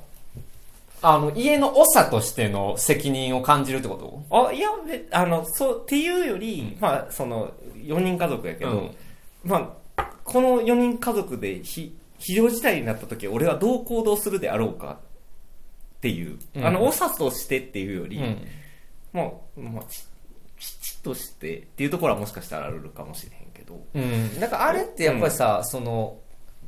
[1.04, 4.48] あの、家の長としての責任を感じるってこと？
[4.50, 8.96] あ、いや、べあの、そう、っていうより、まあ、その、4人家族やけど、うん。
[9.44, 14.98] まあ、この4人家族で非、非常事態になった時、俺はどう行動するであろうか
[15.98, 16.66] っていう、うん。
[16.66, 18.48] あの、長としてっていうより、うん。
[19.14, 20.04] もう、まあ、ち
[20.58, 23.49] 父としてっていうところはもしかしたらあるかもしれへん。
[23.49, 24.40] けど、うん。
[24.40, 26.18] だからあれってやっぱりさ、その、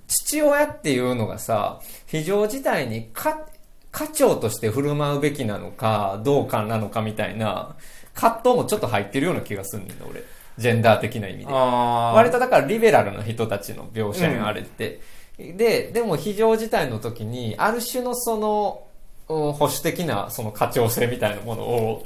[0.08, 3.46] 父親っていうのがさ、非常事態にか、
[3.92, 7.76] 家長として振る舞うべきなのか、どうかなのかみたいな、
[8.14, 10.24] 葛藤もちょっと入ってるような気がするんだよ、俺。
[10.58, 11.46] ジェンダー的な意味で。
[11.50, 15.02] あ割とだからリベラルな人たちの描写やん、うんあれって。
[15.38, 22.04] で、でも非常事態の時に、ある種のその、うん保守的なその課長性みたいなものを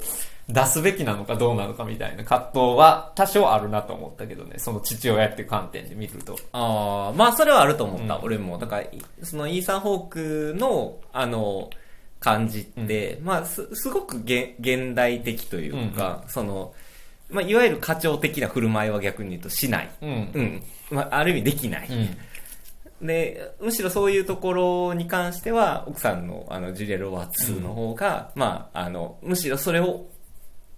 [0.47, 6.35] 出すべきなのかどうなのかみたいな葛藤は多少あるなと思ったけどね、その父親っていう観点で見ると。
[6.51, 8.57] ああ、まあそれはあると思った、うん俺も。
[8.57, 8.89] だから、い
[9.23, 11.69] そのイーサン・ホークの、あの、
[12.19, 16.73] 感じって、まあす、すごく現現代的というか、その、
[17.29, 19.89] まあ、いわゆる課長的な振る舞いは逆に言うとしない。
[20.01, 20.09] うん。
[20.33, 20.63] うん。
[20.91, 21.87] まあ、ある意味できない。
[21.89, 23.07] うん。
[23.07, 30.05] で、むしろそういうところに関しては、奥さんの、あの、ジュリア・ロバーツの方が、まあ、あの、むしろそれを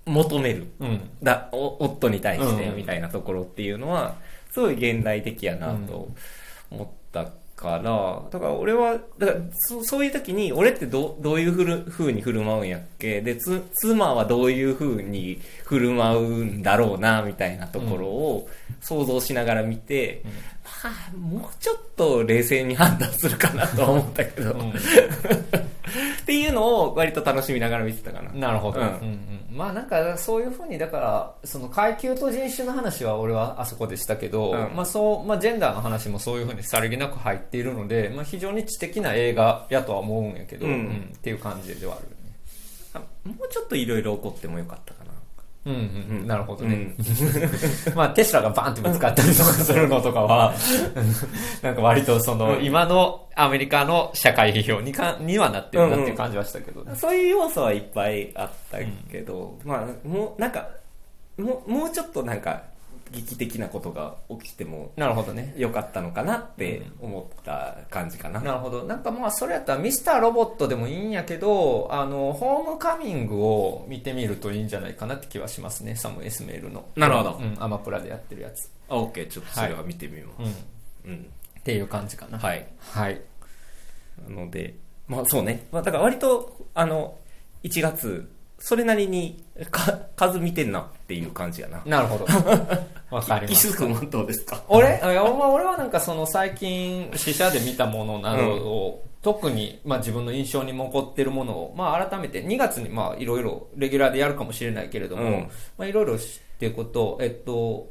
[0.07, 0.67] 求める。
[0.79, 1.09] うん。
[1.21, 4.15] だ、お夫に対してうんみたいなところっていうのは、
[4.51, 6.09] すごい現代的やなと
[6.71, 13.21] 思ったから、だから俺は、だからそそういう時に、俺ってどどういうふる風に振る舞うんやっけ？
[13.21, 20.21] で、つ、妻はどういう風に振る舞うんだろうな、みたいなところを想像しながら見て、
[20.83, 24.51] まあ、もうちょっと冷静に判断するかなとは思ったけど、
[26.21, 28.31] っていうのを割と楽しみながら見てたかな。
[28.31, 28.79] なるほど。
[28.79, 42.17] ううんんうんまあなんかそういうふうに、だから、その階級と人種の話は俺はあそこでしたけど、うんまあそう、まあジェンダーの話もそういうふうにさりげなく入っているので、まあ非常に知的な映画やとは思うんやけど、うんうんっていう感じではあるよね。
[42.93, 45.06] あもうちょっといろいろ起こってもよかったかな。
[45.67, 45.77] うんう
[46.15, 46.27] ん、うん。
[46.27, 46.75] なるほどね。
[46.75, 46.95] うん。
[47.95, 50.53] まあテスラがバンってぶつかったりとかするのとかは、
[51.61, 52.65] なんか割とその、うん。
[52.65, 56.95] 今のアメリカの社会批評にかにはなってるなっていう感じはしたけどね。
[56.95, 58.77] そういう要素はいっぱいあった
[59.11, 60.69] けど、まあ、もう、なんか、
[61.37, 62.63] もう、もうちょっとなんか、
[63.11, 65.53] 劇的なことが起きてもなるほどね。
[65.57, 68.39] よかったのかなって思った感じかな。
[68.41, 68.83] なるほど。
[68.83, 75.95] なんかまあ、それやったらミスターロボットでもいいんやけど、あの、ホームカミングを見てみるといいんじゃないかなって気はしますね。
[75.95, 76.85] サム・エスメールの。
[76.95, 78.69] なるほどうん、アマプラでやってるやつ。
[78.89, 80.29] あ、OK、ちょっとそれは見てみうん。
[80.29, 80.65] っます。
[81.05, 81.29] うん。
[81.63, 82.39] ていう感じかな。
[82.39, 82.67] はい。
[82.79, 83.21] はい。
[84.29, 84.75] なので、
[85.07, 85.67] まあそうね。
[85.71, 87.17] まあだから割と、あの、
[87.63, 91.81] 1月、それなりにか数見てんなっていう感じやな。
[91.85, 92.25] なるほど。
[93.15, 93.47] わかります。
[93.47, 94.61] キス君はどうですか？
[94.67, 94.99] 俺？
[95.03, 106.27] 俺はなんかその最近試写で見たものなどを、特にまあ自分の印象に残ってるものを、まあ改めて2月にまあいろいろレギュラーでやるかもしれないけれども、うんまあいろいろ知っ
[106.59, 107.89] ていくこと、えっと、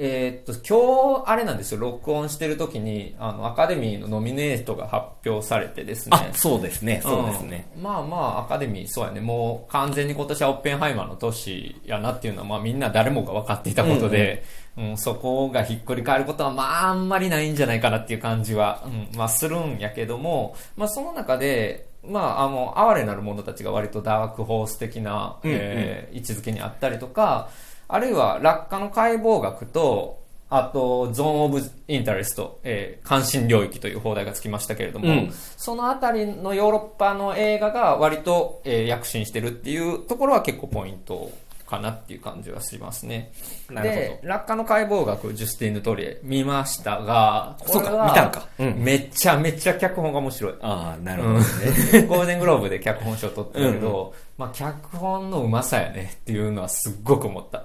[0.00, 6.16] えーっと、今日、あれなんですよ、録音してる時に、あの、アカデミーのノミネートが発表されてですね。
[6.16, 7.00] あ、そうですね。
[7.02, 7.68] そうですね。
[7.76, 9.20] うんまあまあ、アカデミー、そうやね。
[9.20, 14.44] もう完全に今年はオッペンハイマーの年やなっていうのは、まあみんな誰もが分かっていたことで、
[14.76, 27.50] うんそこがひっくり返ることは、まああんまりないんじゃないかなっていう感じは、うん、まあするんやけども、まあその中で、まあ、あの、哀れなる者たちが割とダークホース的な、うんうんえー位置づけにあったりとか、
[27.88, 30.18] あるいは落下の解剖学と、
[30.50, 41.30] あと、ゾーン・オブ・インタレスト、えー関心領域という邦題がつきましたけれども、うんそのあたりのヨーロッパの映画が割と、えー躍進してるっていうところは結構ポイント
[41.66, 43.30] かなっていう感じはしますね。
[43.68, 50.54] なるほどで、落下の解剖学、ジュスティンヌ・トリエ見ましたが、そうか見たんかうんめちゃめちゃ脚本が面白い。
[50.62, 51.50] ああ、なるうんほ
[51.92, 52.06] どね。
[52.08, 57.64] ゴールデングローブで脚本賞取ってるけど、まあ脚本のうまさやねっていうのはすっごく思った。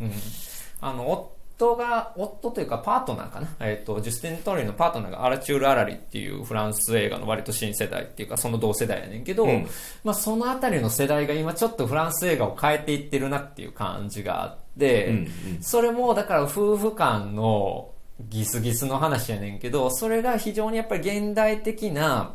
[0.00, 0.12] うん。
[0.80, 1.10] あの、
[1.56, 3.48] 夫が、夫というかパートナーかな。
[3.60, 9.66] えっ、と、ジュスティン・トーリーのパートナーがアラチュール・アラリっていうフランス映画の割と新世代っていうか、その同世代やねんけど、うん
[10.04, 15.20] まあそのあたりの世代が今ちょっとフランス映画を変えていってるなっていう感じがあって、うんう
[15.58, 22.34] んそれもだから夫婦間のギスギスの話やねんけど、それが非常にやっぱり現代的な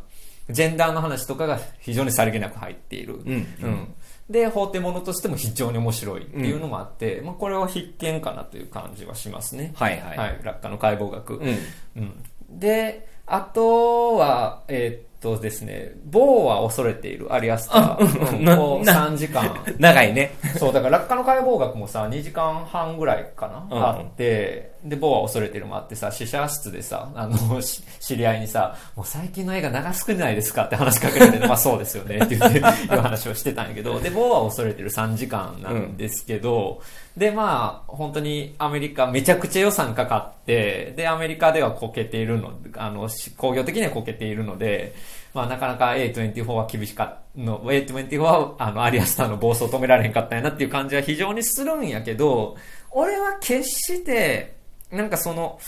[0.50, 3.16] ジェンダーの話とかが非常にさりげなく入っている。
[3.16, 3.94] うんうん
[4.32, 9.74] で、法廷ものとしても非常に面白いっていうのもあって、まあこれは必見かなという感じはしますね。
[9.76, 10.18] はいはい。
[10.18, 11.36] はい、落下の解剖学。
[11.36, 11.58] うん。
[11.98, 18.38] うんで、あとは、えーっとですね、某は恐れているアリアスター。
[18.38, 19.64] うんなもうな3時間。
[19.80, 20.34] 長いね。
[20.58, 36.82] そう、だから落下の解剖学もさ、2時間半ぐらいかな、うんあって、で、某は恐れてるもあってさ、試写室でさ、あの、し知り合いにさ、もう最近の映画長すくないですかって話しかけられて、 まあそうですよねって言って、いう話をしてたんやけど、で、某は恐れてる3時間なんですけど、
[37.16, 44.96] で、まあ、本当にアメリカめちゃくちゃ予算かかって、で、アメリカではこけているの、あの、し工業的にはこけているので、
[45.34, 52.58] まあなかなか A24 は厳しかったの、A24 はあの、アリアスターの暴走を止められへんかったんやなっていう感じは非常にするんやけど、
[52.92, 54.61] 俺は決して、
[54.92, 55.60] なんかその、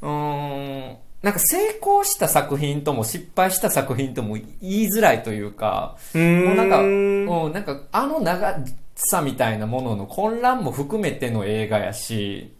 [0.00, 8.58] うーん、なんか成功した作品とも失敗した作品とも言いづらいというか、うもうなんか、うん、なんかあの長
[8.96, 12.52] さみたいなものの混乱も含めての映画やし、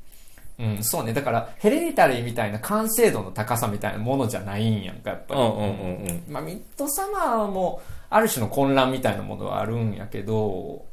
[0.58, 1.12] うん、そうね。
[1.12, 5.40] だから、ヘレディタリーみたいな完成度の高さみたいなものじゃないんやんか、やっぱり。
[5.40, 6.32] うんうんうんうん。
[6.32, 10.84] まあ、ミッドサマーも、ある種の混乱みたいなものはあるんやけど、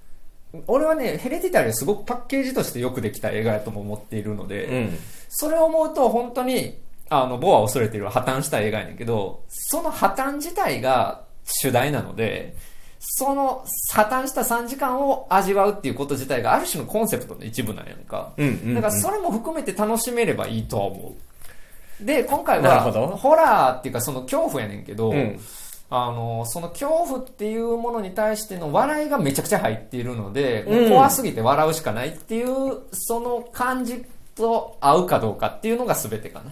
[0.68, 4.98] 俺はね、ヘレディタリーはすごくパッケージとしてよくできた映画やとも思っているので、うん。
[5.28, 12.56] それを思うと本当に、あの、ボアを恐れているは破綻した映画やねんけど、その破綻自体が主題なので、
[13.00, 18.34] その破綻した3時間を味わうっていうこと自体がある種のコンセプトの一部なんやんか。
[18.38, 21.16] うんうんうんだからそれも含めて楽しめればいいとは思
[22.02, 22.06] う。
[22.06, 22.82] で、今回は、
[23.18, 25.40] ホラーっていうかその恐怖やねんけど、うん
[25.92, 36.52] あの、その恐怖っていうものに対しての笑いがめちゃくちゃ入っているので、うん怖すぎて笑うしかないっていう、その感じと合うかどうかっていうのが全てかな。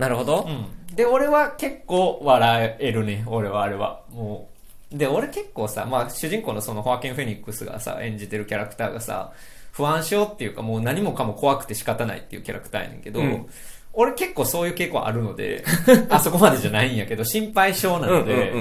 [0.00, 0.46] なるほど。
[0.46, 0.94] うん。
[0.94, 4.02] で、俺は結構笑えるね、俺はあれは。
[4.10, 4.48] も
[4.92, 4.96] う。
[4.96, 9.32] で、俺結構さ、まあ主人公のそのホアキン・フェニックスがさ、演じてるキャラクターがさ、
[9.72, 13.46] 不安症っていうかもう何もかも怖くて仕方ないっていうキャラクターやねんけど、うん
[13.92, 15.64] 俺結構そういう傾向あるので、
[16.10, 18.52] あそこまでじゃないんやけど、心配性なので、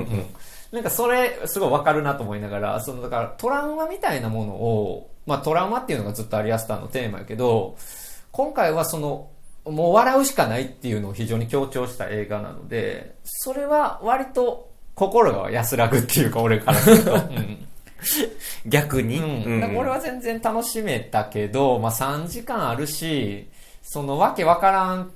[0.71, 7.75] なんかそれすごいわかるなと思いながら、そのだからトラウマみたいなものを、まあトラウマっていうのがずっとアリアスターのテーマやけど、
[8.31, 9.29] 今回はその、
[9.65, 17.13] もう笑うしかないっていうのを非常に強調した映画なので、それは割と心が安らぐっていうか俺からすると。
[17.13, 17.65] うん
[18.65, 19.21] 逆に？
[19.75, 23.49] 俺は全然楽しめたけど、まあ3時間あるし、
[23.83, 25.11] そのわけわからん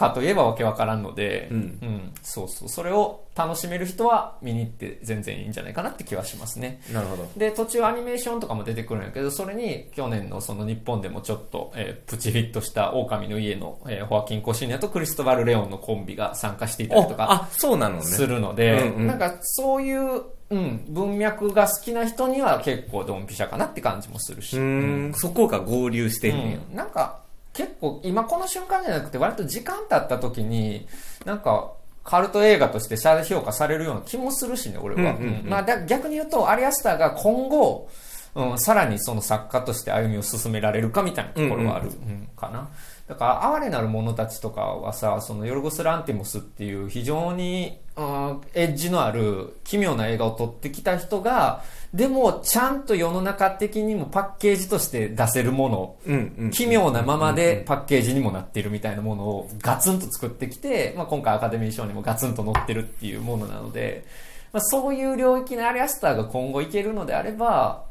[0.00, 2.68] かといえばわけわからんので、うんそうそう。
[2.68, 6.80] それを楽しめる人は見に行って全然いいんじゃないかなって気はしますね。
[6.92, 7.28] なるほど。
[7.36, 18.02] で、途中アニメーションとかも出てくるんやけど、それに去年のその日本でもちょっと、えープチフィットした狼の家の、えーホアキン・コシーニャとクリストバル・レオンのコンビが参加していたりとかあ、そうなのね。
[18.02, 24.56] するので、うんうんなんかそういう、うん、文脈が好きな人には結構ドンピシャかなって感じもするし。
[24.56, 26.58] うーん、そこが合流してんねや。
[26.70, 27.19] うんなんか
[27.60, 30.86] 結構今この瞬間じゃなくて割と時間経った時に
[31.26, 35.46] なんかカルト映画として再評価されるような気もするしね俺は、うんうんうん。
[35.46, 37.90] まあ、だ逆に言うとアリアスターが今後、
[38.34, 42.70] うん、さらにその作家として歩みを進められるかみたいなところはある、うんかな。
[43.06, 56.50] だから哀れなる者たちとかはさそのヨルゴス・ランティモスっていう非常に、うん、エッジのある奇妙な映画を撮ってきた人がでもちゃんと世の中的にもパッケージとして出せるもの。
[56.52, 64.04] 奇妙なままでパッケージにもなっているみたいなものをガツンと作ってきて、まあ、今回アカデミー賞にもガツンと載ってるっていうものなので、
[64.52, 67.84] まあ、そういう領域のアリアスターが今後いけるのであれば、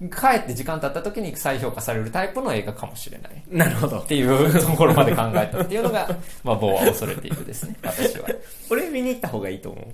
[0.00, 3.42] 帰って時間経った時に再評価されるタイプの映画かもしれない。
[3.48, 4.06] なるほどっ。
[4.06, 6.08] ていうところまで考えたっていうのが、
[6.42, 8.28] まあ、棒は恐れているですね、私は。
[8.70, 9.84] 俺見に行った方がいいと思う。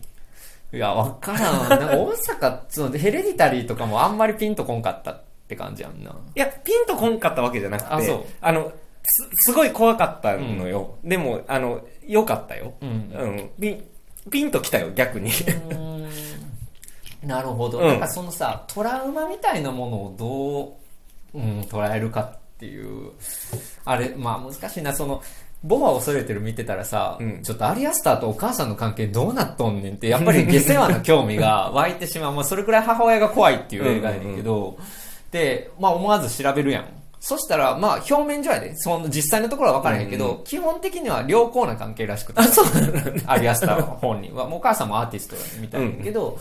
[0.72, 1.68] いや、わからん。
[1.68, 6.11] なんか大阪、そのヘレディタリーとかもあんまりピンとこんかったって感じやんな。
[6.11, 10.96] いや、ピンとこんかったわけじゃなくて、あそうあの、す、すごい怖かったのよ。
[11.02, 12.74] でも、あの、良かったよ。
[12.80, 13.50] うんうん。
[13.61, 13.85] ピン、
[14.30, 15.30] ピンときたよ、逆に。
[17.24, 17.80] なるほど。
[17.80, 23.12] うんなんかそのさ、トラウマみたいなものをどう、うん、捉えるかっていう、
[23.85, 25.22] あれ、まあ難しいな、その、
[25.62, 32.33] ボバ恐れてる見てたらさ、うんちょっとアリアスターとお母さんの関係どうなっとんねんって、 やっぱり下世話な興味が湧いてしまう。
[32.33, 34.79] まあそれくらい母親が怖いっていう映画やねんけど、
[35.31, 36.85] で、まあ思わず調べるやん。
[37.21, 42.40] そしたら、まあ、表面上やで、その実際のところは分からへんけど、うん基本的には良好な関係らしくて。
[42.40, 44.48] あ、そうなのアリアスター本人は。
[44.48, 46.38] もうお母さんもアーティストみたいだけど、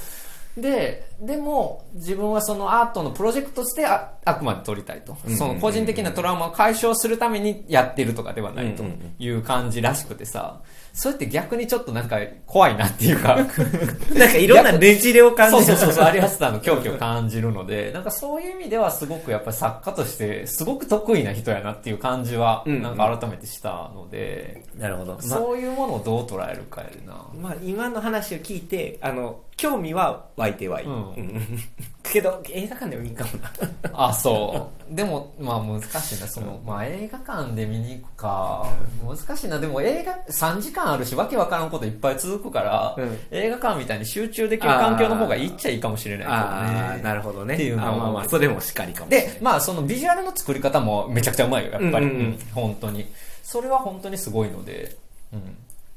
[0.57, 5.15] で、でも、自分はそのアートのプロジェクトとしてああくまで撮りたいと。
[5.25, 8.83] うんその個人的なトラウマを解消するためにやってるとかではないと
[9.19, 10.61] いう感じらしくてさ、
[10.93, 15.63] それって逆にちょっとなんか怖いなっていうか、 なんかいろんなねじれを感じる。
[15.63, 25.13] そうそうそうそう、アリアスターの狂気を感じるので、なんかそういう意味ではすごくやっぱり作家としてすごく得意な人やなっていう感じは、うんなんか改めてしたので、なるほど。
[25.13, 27.25] まあそういうものをどう捉えるかやでな。
[27.41, 30.89] まあ、今の話を聞いて、あの、興味は湧いてはいる。
[30.89, 31.59] うんうん
[32.11, 34.07] けど、映画館でもいいかもな。
[34.07, 34.95] あ、そう。
[34.95, 36.27] でも、まあ難しいな。
[36.27, 38.67] その、まあ映画館で見に行くか。
[39.07, 39.59] 難しいな。
[39.59, 46.43] でも映画、3時間あるし、わけわからんこといっぱい続くから、うん映画館みたいに集中できる環境の方がいいっちゃいいかもしれないけどね。
[46.43, 47.55] ああ、なるほどね。
[47.55, 49.33] っていうのはあまあまあ、それもしっかりかもしれない。
[49.33, 52.05] で、まあそのビジュアルの作り方もめちゃくちゃうまいよ、やっぱり。
[52.05, 53.07] うんうん本当に。
[53.43, 54.95] それは本当にすごいので、
[55.33, 55.39] うん。
[55.39, 55.43] っ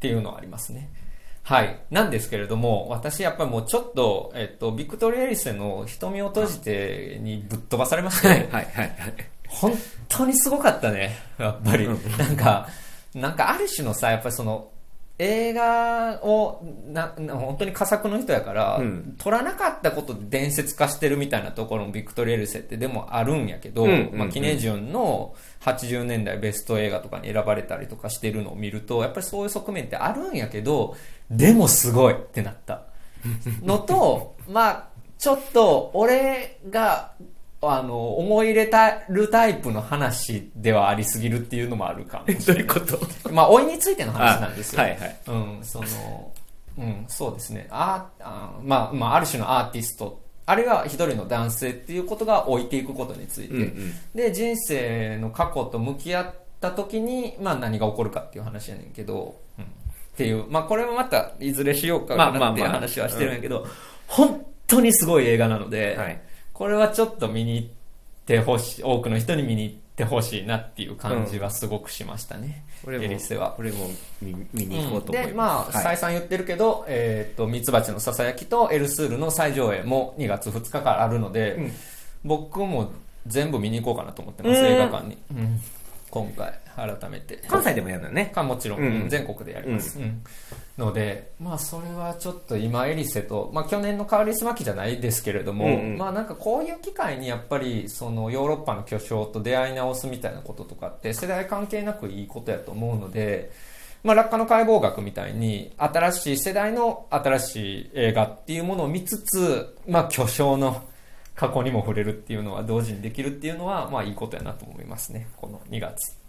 [0.00, 0.88] ていうのはありますね。
[1.44, 1.76] はい。
[1.90, 8.94] なんですけれども、私やっぱりもうちょっと、えっと、ビクトリア・エリスの瞳を閉じてにぶっ飛ばされまして、はいはいはいはい。
[9.48, 9.72] 本
[10.08, 11.88] 当にすごかったね、やっぱり。
[11.88, 12.68] なんか、
[13.14, 14.70] なんかある種のさ、やっぱりその、
[15.18, 19.14] 映画をなな本当に佳作の人やから、うん。
[19.18, 24.18] 撮らなかったことで伝説化してるみたいなところもビクトリエルセってでもあるんやけど、うんうんうん。
[24.18, 30.96] まあ、キネジュンの80年代ベスト映画とかに選ばれたりとかしてるのを見るとやっぱりそういう側面ってあるんやけど
[31.30, 32.82] でもすごいってなった
[33.62, 34.88] のと まあ
[35.18, 37.12] ちょっと俺が
[37.64, 42.76] あの思い入れたるタイプの話ではありすぎるっていうのもあるかもしどうれない。
[42.76, 43.30] いうこと？
[43.30, 44.82] まあ老いについての話なんですよ。
[44.82, 45.16] はいはい。
[45.28, 46.32] うん、その、
[46.78, 47.68] うん、そうですね。
[47.70, 53.94] ああまあ、まあ、ある種のアーティスト、あるいは一人の男性っていうことが置いていくことについて、うんうん。
[54.12, 59.68] で、人生の過去と向き合った時に、まあ何が起こるかっていう話やねんけど、うん、っ
[60.16, 63.64] ていう、まあこれもまたいずれしようかまあまなっていうあまあ話はしてるんやけど、
[64.08, 66.20] 本当にすごい映画なので、はい。
[66.62, 67.68] これはちょっと見に行っ
[68.24, 72.64] てほしい、多くの人に見に行ってほしいなっていう感じはすごくしましたね。
[72.84, 73.54] これもエリスは。
[73.56, 73.90] これも
[74.20, 75.28] 見見に行こうと思います。
[75.32, 81.72] で、まあ、はい再三言ってるけど、えっ、と、ミツバチのささやきとエルスールの再上映も2月2日からあるので、うん
[82.24, 82.92] 僕も
[83.26, 85.18] 全部見に行こうかなと思ってます、うん映画館に。
[85.32, 85.60] うん
[86.10, 87.42] 今回、改めて。
[87.48, 88.30] 関西でもやるのね。
[88.32, 90.22] かもちろん、うん全国でやります、うん
[90.82, 95.98] のでまあそれはちょっと今エリセと、まあ、去年のカーリスマキじゃないですけれども、うんうん。
[95.98, 103.52] まあなんかこういう機会にやっぱりそのヨーロッパの巨匠と出会い直すみたいなこととかって世代関係なくいいことやと思うので
[104.02, 110.82] まあ、落下の解剖学みたいに新しい世代の新しい映画っていうものを見つつ、まあ、巨匠の
[111.36, 115.28] 過去にも触れるっていうのは同時にできるっていうのはまあいいことやなと思いますね。
[115.36, 116.21] この2月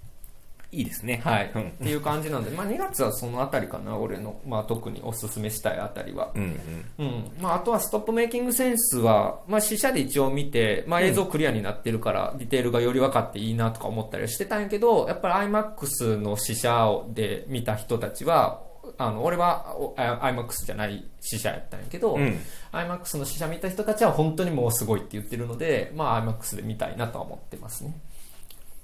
[0.74, 1.22] いいですね。
[1.24, 6.60] はい、うんっていう感じなんで、まあ、2月はそのあたりかな俺の、まあ、特におすすめしたいあたりは、うん
[6.98, 7.06] うん。
[7.06, 18.62] うんまあ、あとはストップメイキングセンスは、まあ、試写で一応見て、まあ、映像クリアになってるから、ディテールがより分かっていいなとか思ったりはしてたんやけどやっぱり iMAX の試写で見た人たちは
[18.98, 22.40] あの俺は iMAX じゃない試写やったんやけど、うん
[22.72, 27.96] iMAX の試写見た人たちは本当にもうすごいって言ってるので、まあ、iMAX で見たいなとは思ってますね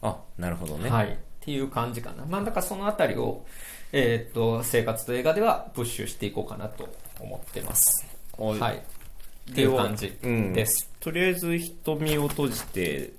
[0.02, 0.90] あ、なるほどね。
[0.90, 1.18] はい。
[1.50, 2.26] っていう感じかな。
[2.26, 3.44] まあ、だからそのあたりを、
[3.92, 6.88] えーっと、生活と映画ではプッシュしていこうかなと
[7.20, 8.06] 思ってます。
[8.38, 8.76] ははい。
[8.76, 10.92] っていう感じうんです。
[11.00, 13.14] とりあえず瞳を閉じて、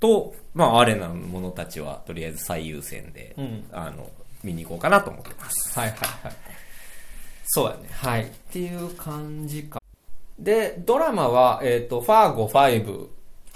[0.00, 4.10] と、まあ、アレナの者たちは、とりあえず最優先で、うんあの、
[4.44, 5.78] 見に行こうかなと思ってます。
[5.78, 6.32] はいはいはい。
[7.46, 7.88] そうやね。
[7.90, 8.24] はい。
[8.24, 9.80] っていう感じか。
[10.38, 13.08] で、ドラマは、えーっと、ファーゴ5、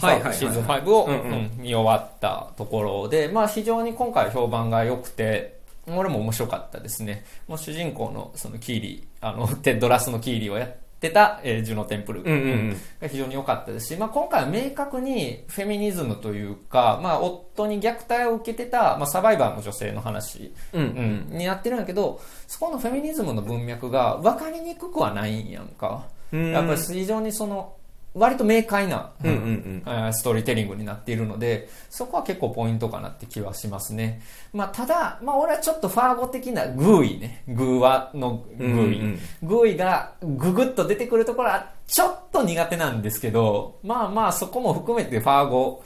[0.06, 0.34] はいはいはい。
[0.34, 1.32] シーズン5を、うんうん。
[1.32, 7.24] うん見終わったところで、まあ非常に今回評判が良くて、俺も面白かったですね。
[7.48, 12.22] もう主人公のそのキーリー、あの、 テッド・ラッソのキーリーをやってた、えージュノ・テンプル。
[12.22, 12.36] うんうんう
[12.72, 12.80] ん。
[13.00, 21.26] が非常に良かったですし、まあ、今回は明確にフェミニズムというか、まあ、夫に虐待を受けてた、まあ、サバイバーの女性の話、うん。
[21.30, 26.52] うんになってるんやけどそこのフェミニズムの文脈が分かりにくくはないんやんか、うん。
[26.52, 27.72] やっぱり非常にその
[28.14, 29.82] 割と明快な、うんうんうん。
[29.86, 37.42] えーストーリーテリングになっているのでそこは結構ポイントかなって気はしますね、まあ、ただ、まあ、俺はちょっとファーゴ的なグーイね。
[37.48, 39.48] グーワのグーイ、うんうん。
[39.48, 45.82] グーイがググッと出てくるところはちょっと苦手なんですけどまあまあそこも含めてファーゴ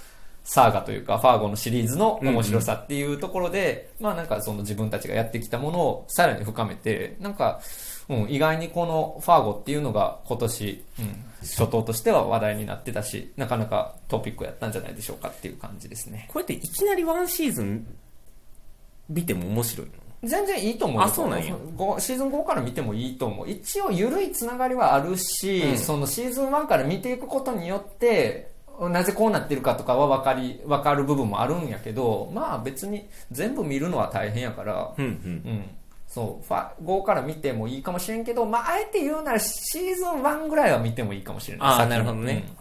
[0.47, 7.61] サーガというか、ファーゴのシリーズの面白さっていうところで、まあなんかその自分たちがやってきたものをさらに深めて、なんか、
[8.09, 16.29] うん、意外にこのファーゴっていうのが今年、うん、初頭としては話題になってたし、なかなかトピックやったんじゃないでしょうかっていう感じですね。
[16.33, 17.87] これっていきなりワンシーズン
[19.09, 19.93] 見ても面白いの？
[20.29, 21.05] 全然いいと思うよ。
[21.05, 21.55] あそうなんや。
[21.77, 23.51] ごシーズン5から見てもいいと思う。
[23.51, 25.79] 一応緩いつながりはあるし、うん。
[25.79, 28.51] そのシーズン1から見ていくことによって
[28.81, 35.11] なぜこうなってるかとかは分かり分かる部分もあるんやけどまあ別に全部見るのは大変やからうんうん。
[35.11, 35.11] う
[35.53, 35.65] ん
[36.17, 41.69] そうファ5から見てもいいかもしれんけど、まあ、あえて言うならシーズン1ぐらいは見てもいいかもしれない。
[41.83, 42.47] あなるほどね。
[42.49, 42.57] うん。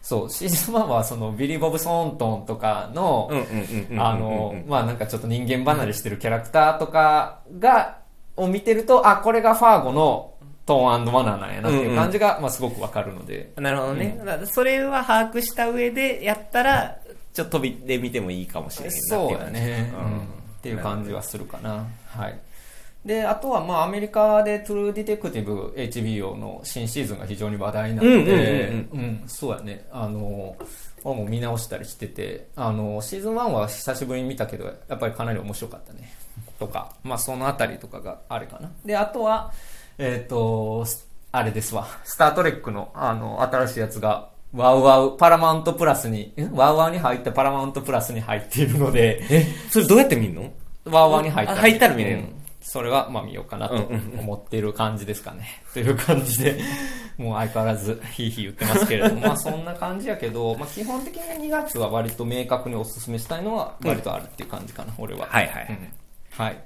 [0.00, 7.98] そうシーズン1はそのビリー・ボブ・ソーントンとかの、うんうんうんうんあの、まあなんかちょっと人間離れしてるキャラクターとかが、
[8.36, 10.34] を見てると、あ、これがファーゴの
[10.64, 13.52] トーンマナーなんやなっていう感じが、まあすごくわかるので。
[13.56, 16.98] なるほどね、だからそれは把握した上でやったら
[17.34, 19.52] ちょっと飛びで見てもいいかもしれないなってそういう感じ。
[19.54, 20.12] だね、ううん。
[20.18, 20.18] ん。
[20.20, 20.22] っ
[20.62, 21.84] ていう感じはするかな。
[22.06, 22.38] はい。
[23.06, 29.86] で、あとはまあアメリカでトゥルーディテクティブ HBO の新シーズンが非常に話題になって、うんうんうんうん、そうやね。
[29.92, 30.56] あの、
[31.04, 36.12] 俺も見直したりしてて、あの、シーズン1は久しぶりに見たけど、やっぱりかなり面白かったね。
[36.58, 38.72] とか、まあそのあたりとかがあれかな。
[38.84, 39.52] で、あとは、
[39.98, 41.86] えっ、と、すあれですわ。
[42.02, 50.52] スタートレックの、あの、新しいやつが、ワウワウ、パラマウントプラスに、んワウワウに入ってパラマウントプラスに入っているので、えそれどうやって見るの？
[50.86, 52.22] ワウワウに入ったあ入ったら見れるの？
[52.22, 55.62] うんそれは、まあ見ようかなとうんうん思っている感じですかね。
[55.72, 56.58] という感じで、
[57.16, 65.28] もう相変わらずヒーヒー言ってますけれども、 まあそんな感じやけど、まあ基本的に2月は割と明確にお勧めしたいのは割とあるっていう感じかな、俺は。
[65.30, 65.92] はいはいうん
[66.32, 66.54] はい。
[66.54, 66.56] っ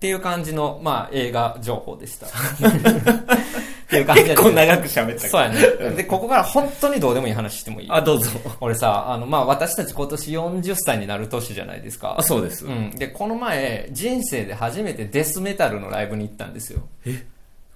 [0.00, 2.26] ていう感じの、まあ映画情報でした。
[3.88, 5.60] っていう感じで、 結構長く喋ったそうやね。
[5.96, 8.30] で、ここから本当にどうでもいい話してもいいあどうぞ
[8.60, 12.14] 俺さ、あの、まあ私たち今年40歳になる年じゃないですか。
[12.18, 12.90] あそうです、うん。
[12.90, 16.82] で、この前、人生で初めてデスメタルのライブに行ったんですよ。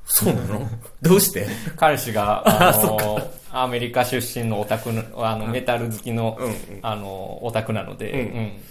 [0.05, 0.68] そうなの？
[1.00, 1.46] どうして？
[1.76, 8.11] 彼氏が、 あの、アメリカ出身のオタクの、あの、メタル好きの、うんうんあの、オタクなので、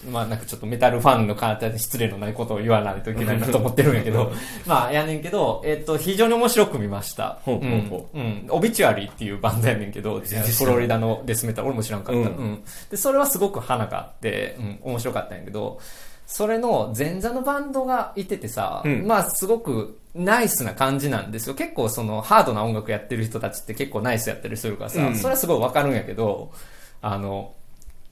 [0.05, 0.13] ううん。
[0.13, 4.31] まあなんかちょっとメタルファンの方に失礼のないことを言わないといけないなと思ってるんやけど、
[4.65, 7.37] まあやねんけど、えっと、非常に面白く見ました。
[7.43, 8.21] ほうほうほうん。
[8.21, 8.45] うん。
[8.49, 12.21] オビチュアリーっていうバンドやねんけど、フロリダのデスメタル、俺も知らんかった。
[12.21, 12.63] ううんん。
[12.89, 15.79] で、それはすごく花があって、うん、面白かったんやけど、
[16.25, 21.55] それの前座のバンドがいててさ、うんまあすごくナイスな感じなんですよ。
[21.55, 26.51] 結構そのハードな音楽やってる人たちって結構ナイスやったりするからさ、うんそれはすごいわかるんやけど、
[27.01, 27.53] あの、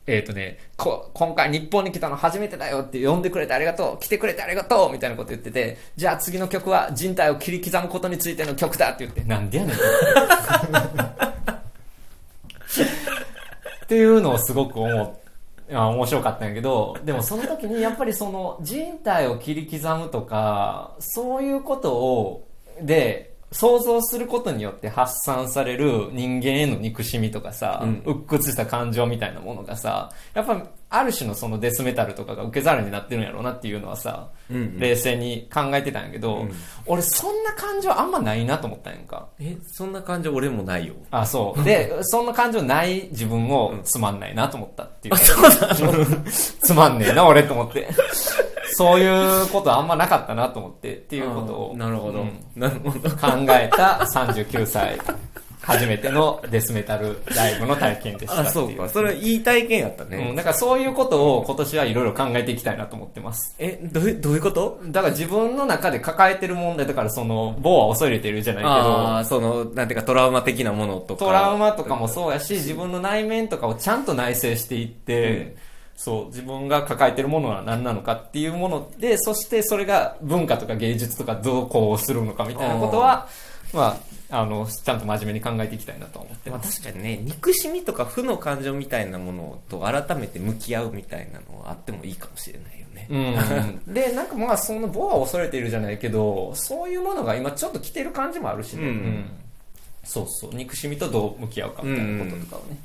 [0.08, 9.76] えっ、とねこ、今回日本に来たの初めてだよって呼んでくれてありがとう、来てくれてありがとうみたいなこと言ってて、じゃあ次の曲は人体を切り刻むことについての曲だって言って、なんでやねん。
[13.84, 15.28] っていうのをすごく思っあ
[15.72, 22.47] 面白かったんやけど、 でもその時にやっぱりその人体を切り刻むとか、そういうことを、
[22.82, 28.03] で、想像することによって発散される人間への憎しみとかさ、うん。
[28.05, 36.52] 鬱屈した感情みたいなものがさ、やっぱある種のそのデスメタルとかが受け皿になってるんやろうなっていうのはさ、うんうん冷静に考えてたんやけど、うん
[36.86, 39.28] 俺そんな感情あんまないなと思ったんやんか。
[39.40, 41.62] えそんな感じ俺もないよあ、そう。
[41.66, 45.16] で、そんな感情ない自分をつまんないなと思ったっていう。
[46.64, 47.88] つまんねえな、俺と思って。
[48.74, 51.78] そういうことあんまなかったなと思って、っていうことを。
[51.78, 54.98] なるほど、うんなるほど考えた39歳。
[55.62, 58.88] 初めてのデスメタルライブの体験でしたあそうか。
[58.89, 63.55] それはいい体験やったね、うん、だからそういうことを今年はいろいろ考えていきたいなと思ってます。
[63.60, 64.80] えどういうどういうこと？
[64.86, 71.26] だから自分の中で抱えてる問題、だからその、棒は恐れてるじゃないけど、ああそのなんていうかトラウマ的なものとか。
[71.26, 75.55] トラウマとかもそうやし、自分の内面とかをちゃんと内省していって、うん。
[75.95, 83.28] そう、自分が抱えてるものは何なのかっていうもので、そしてそれが文化とか芸術とかどうこうするのかみたいなことは、
[83.74, 83.97] まあ、
[84.32, 86.82] あの、ちゃんと真面目に考えていきたいなと思ってます。
[86.82, 93.07] 確かにね憎しみとか負の感情みたいなものと改めて向き合うみたいなのはあってもいいかもしれないよね
[93.88, 93.93] うん。
[93.93, 98.84] で、なんかまあ、その棒は恐れているじゃないけど、そういうものが今ちょっと来てる感じもあるしね。
[98.88, 99.25] うん
[100.03, 100.53] そうそう。
[100.55, 102.77] 憎しみとどう向き合うかみたいなこととかをね。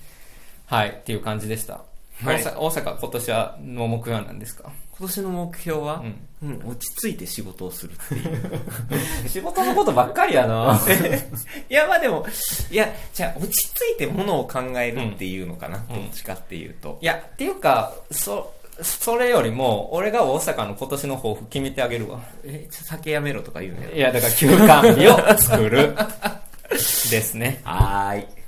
[0.67, 1.75] はい、っていう感じでした。
[2.23, 4.71] はい大阪今年はの目標は何ですか？
[4.97, 6.29] 今年の目標は、うん。
[6.43, 8.61] うん落ち着いて仕事をするっていう。
[9.29, 10.79] 仕事のことばっかりやな。
[11.71, 12.27] いやまあでも
[12.71, 15.89] いやじゃあ落ち着いてものを考えるっていうのかな、ん。
[15.89, 16.99] どっちかっていうと。
[17.01, 22.21] いや、っていうか、そ、それよりも、俺が大阪の今年の抱負決めてあげるわ。
[22.45, 25.95] え酒やめろとか言うんやいや、だから休館日を作る。
[26.71, 26.79] で
[27.21, 27.61] すね。
[27.65, 28.44] はーい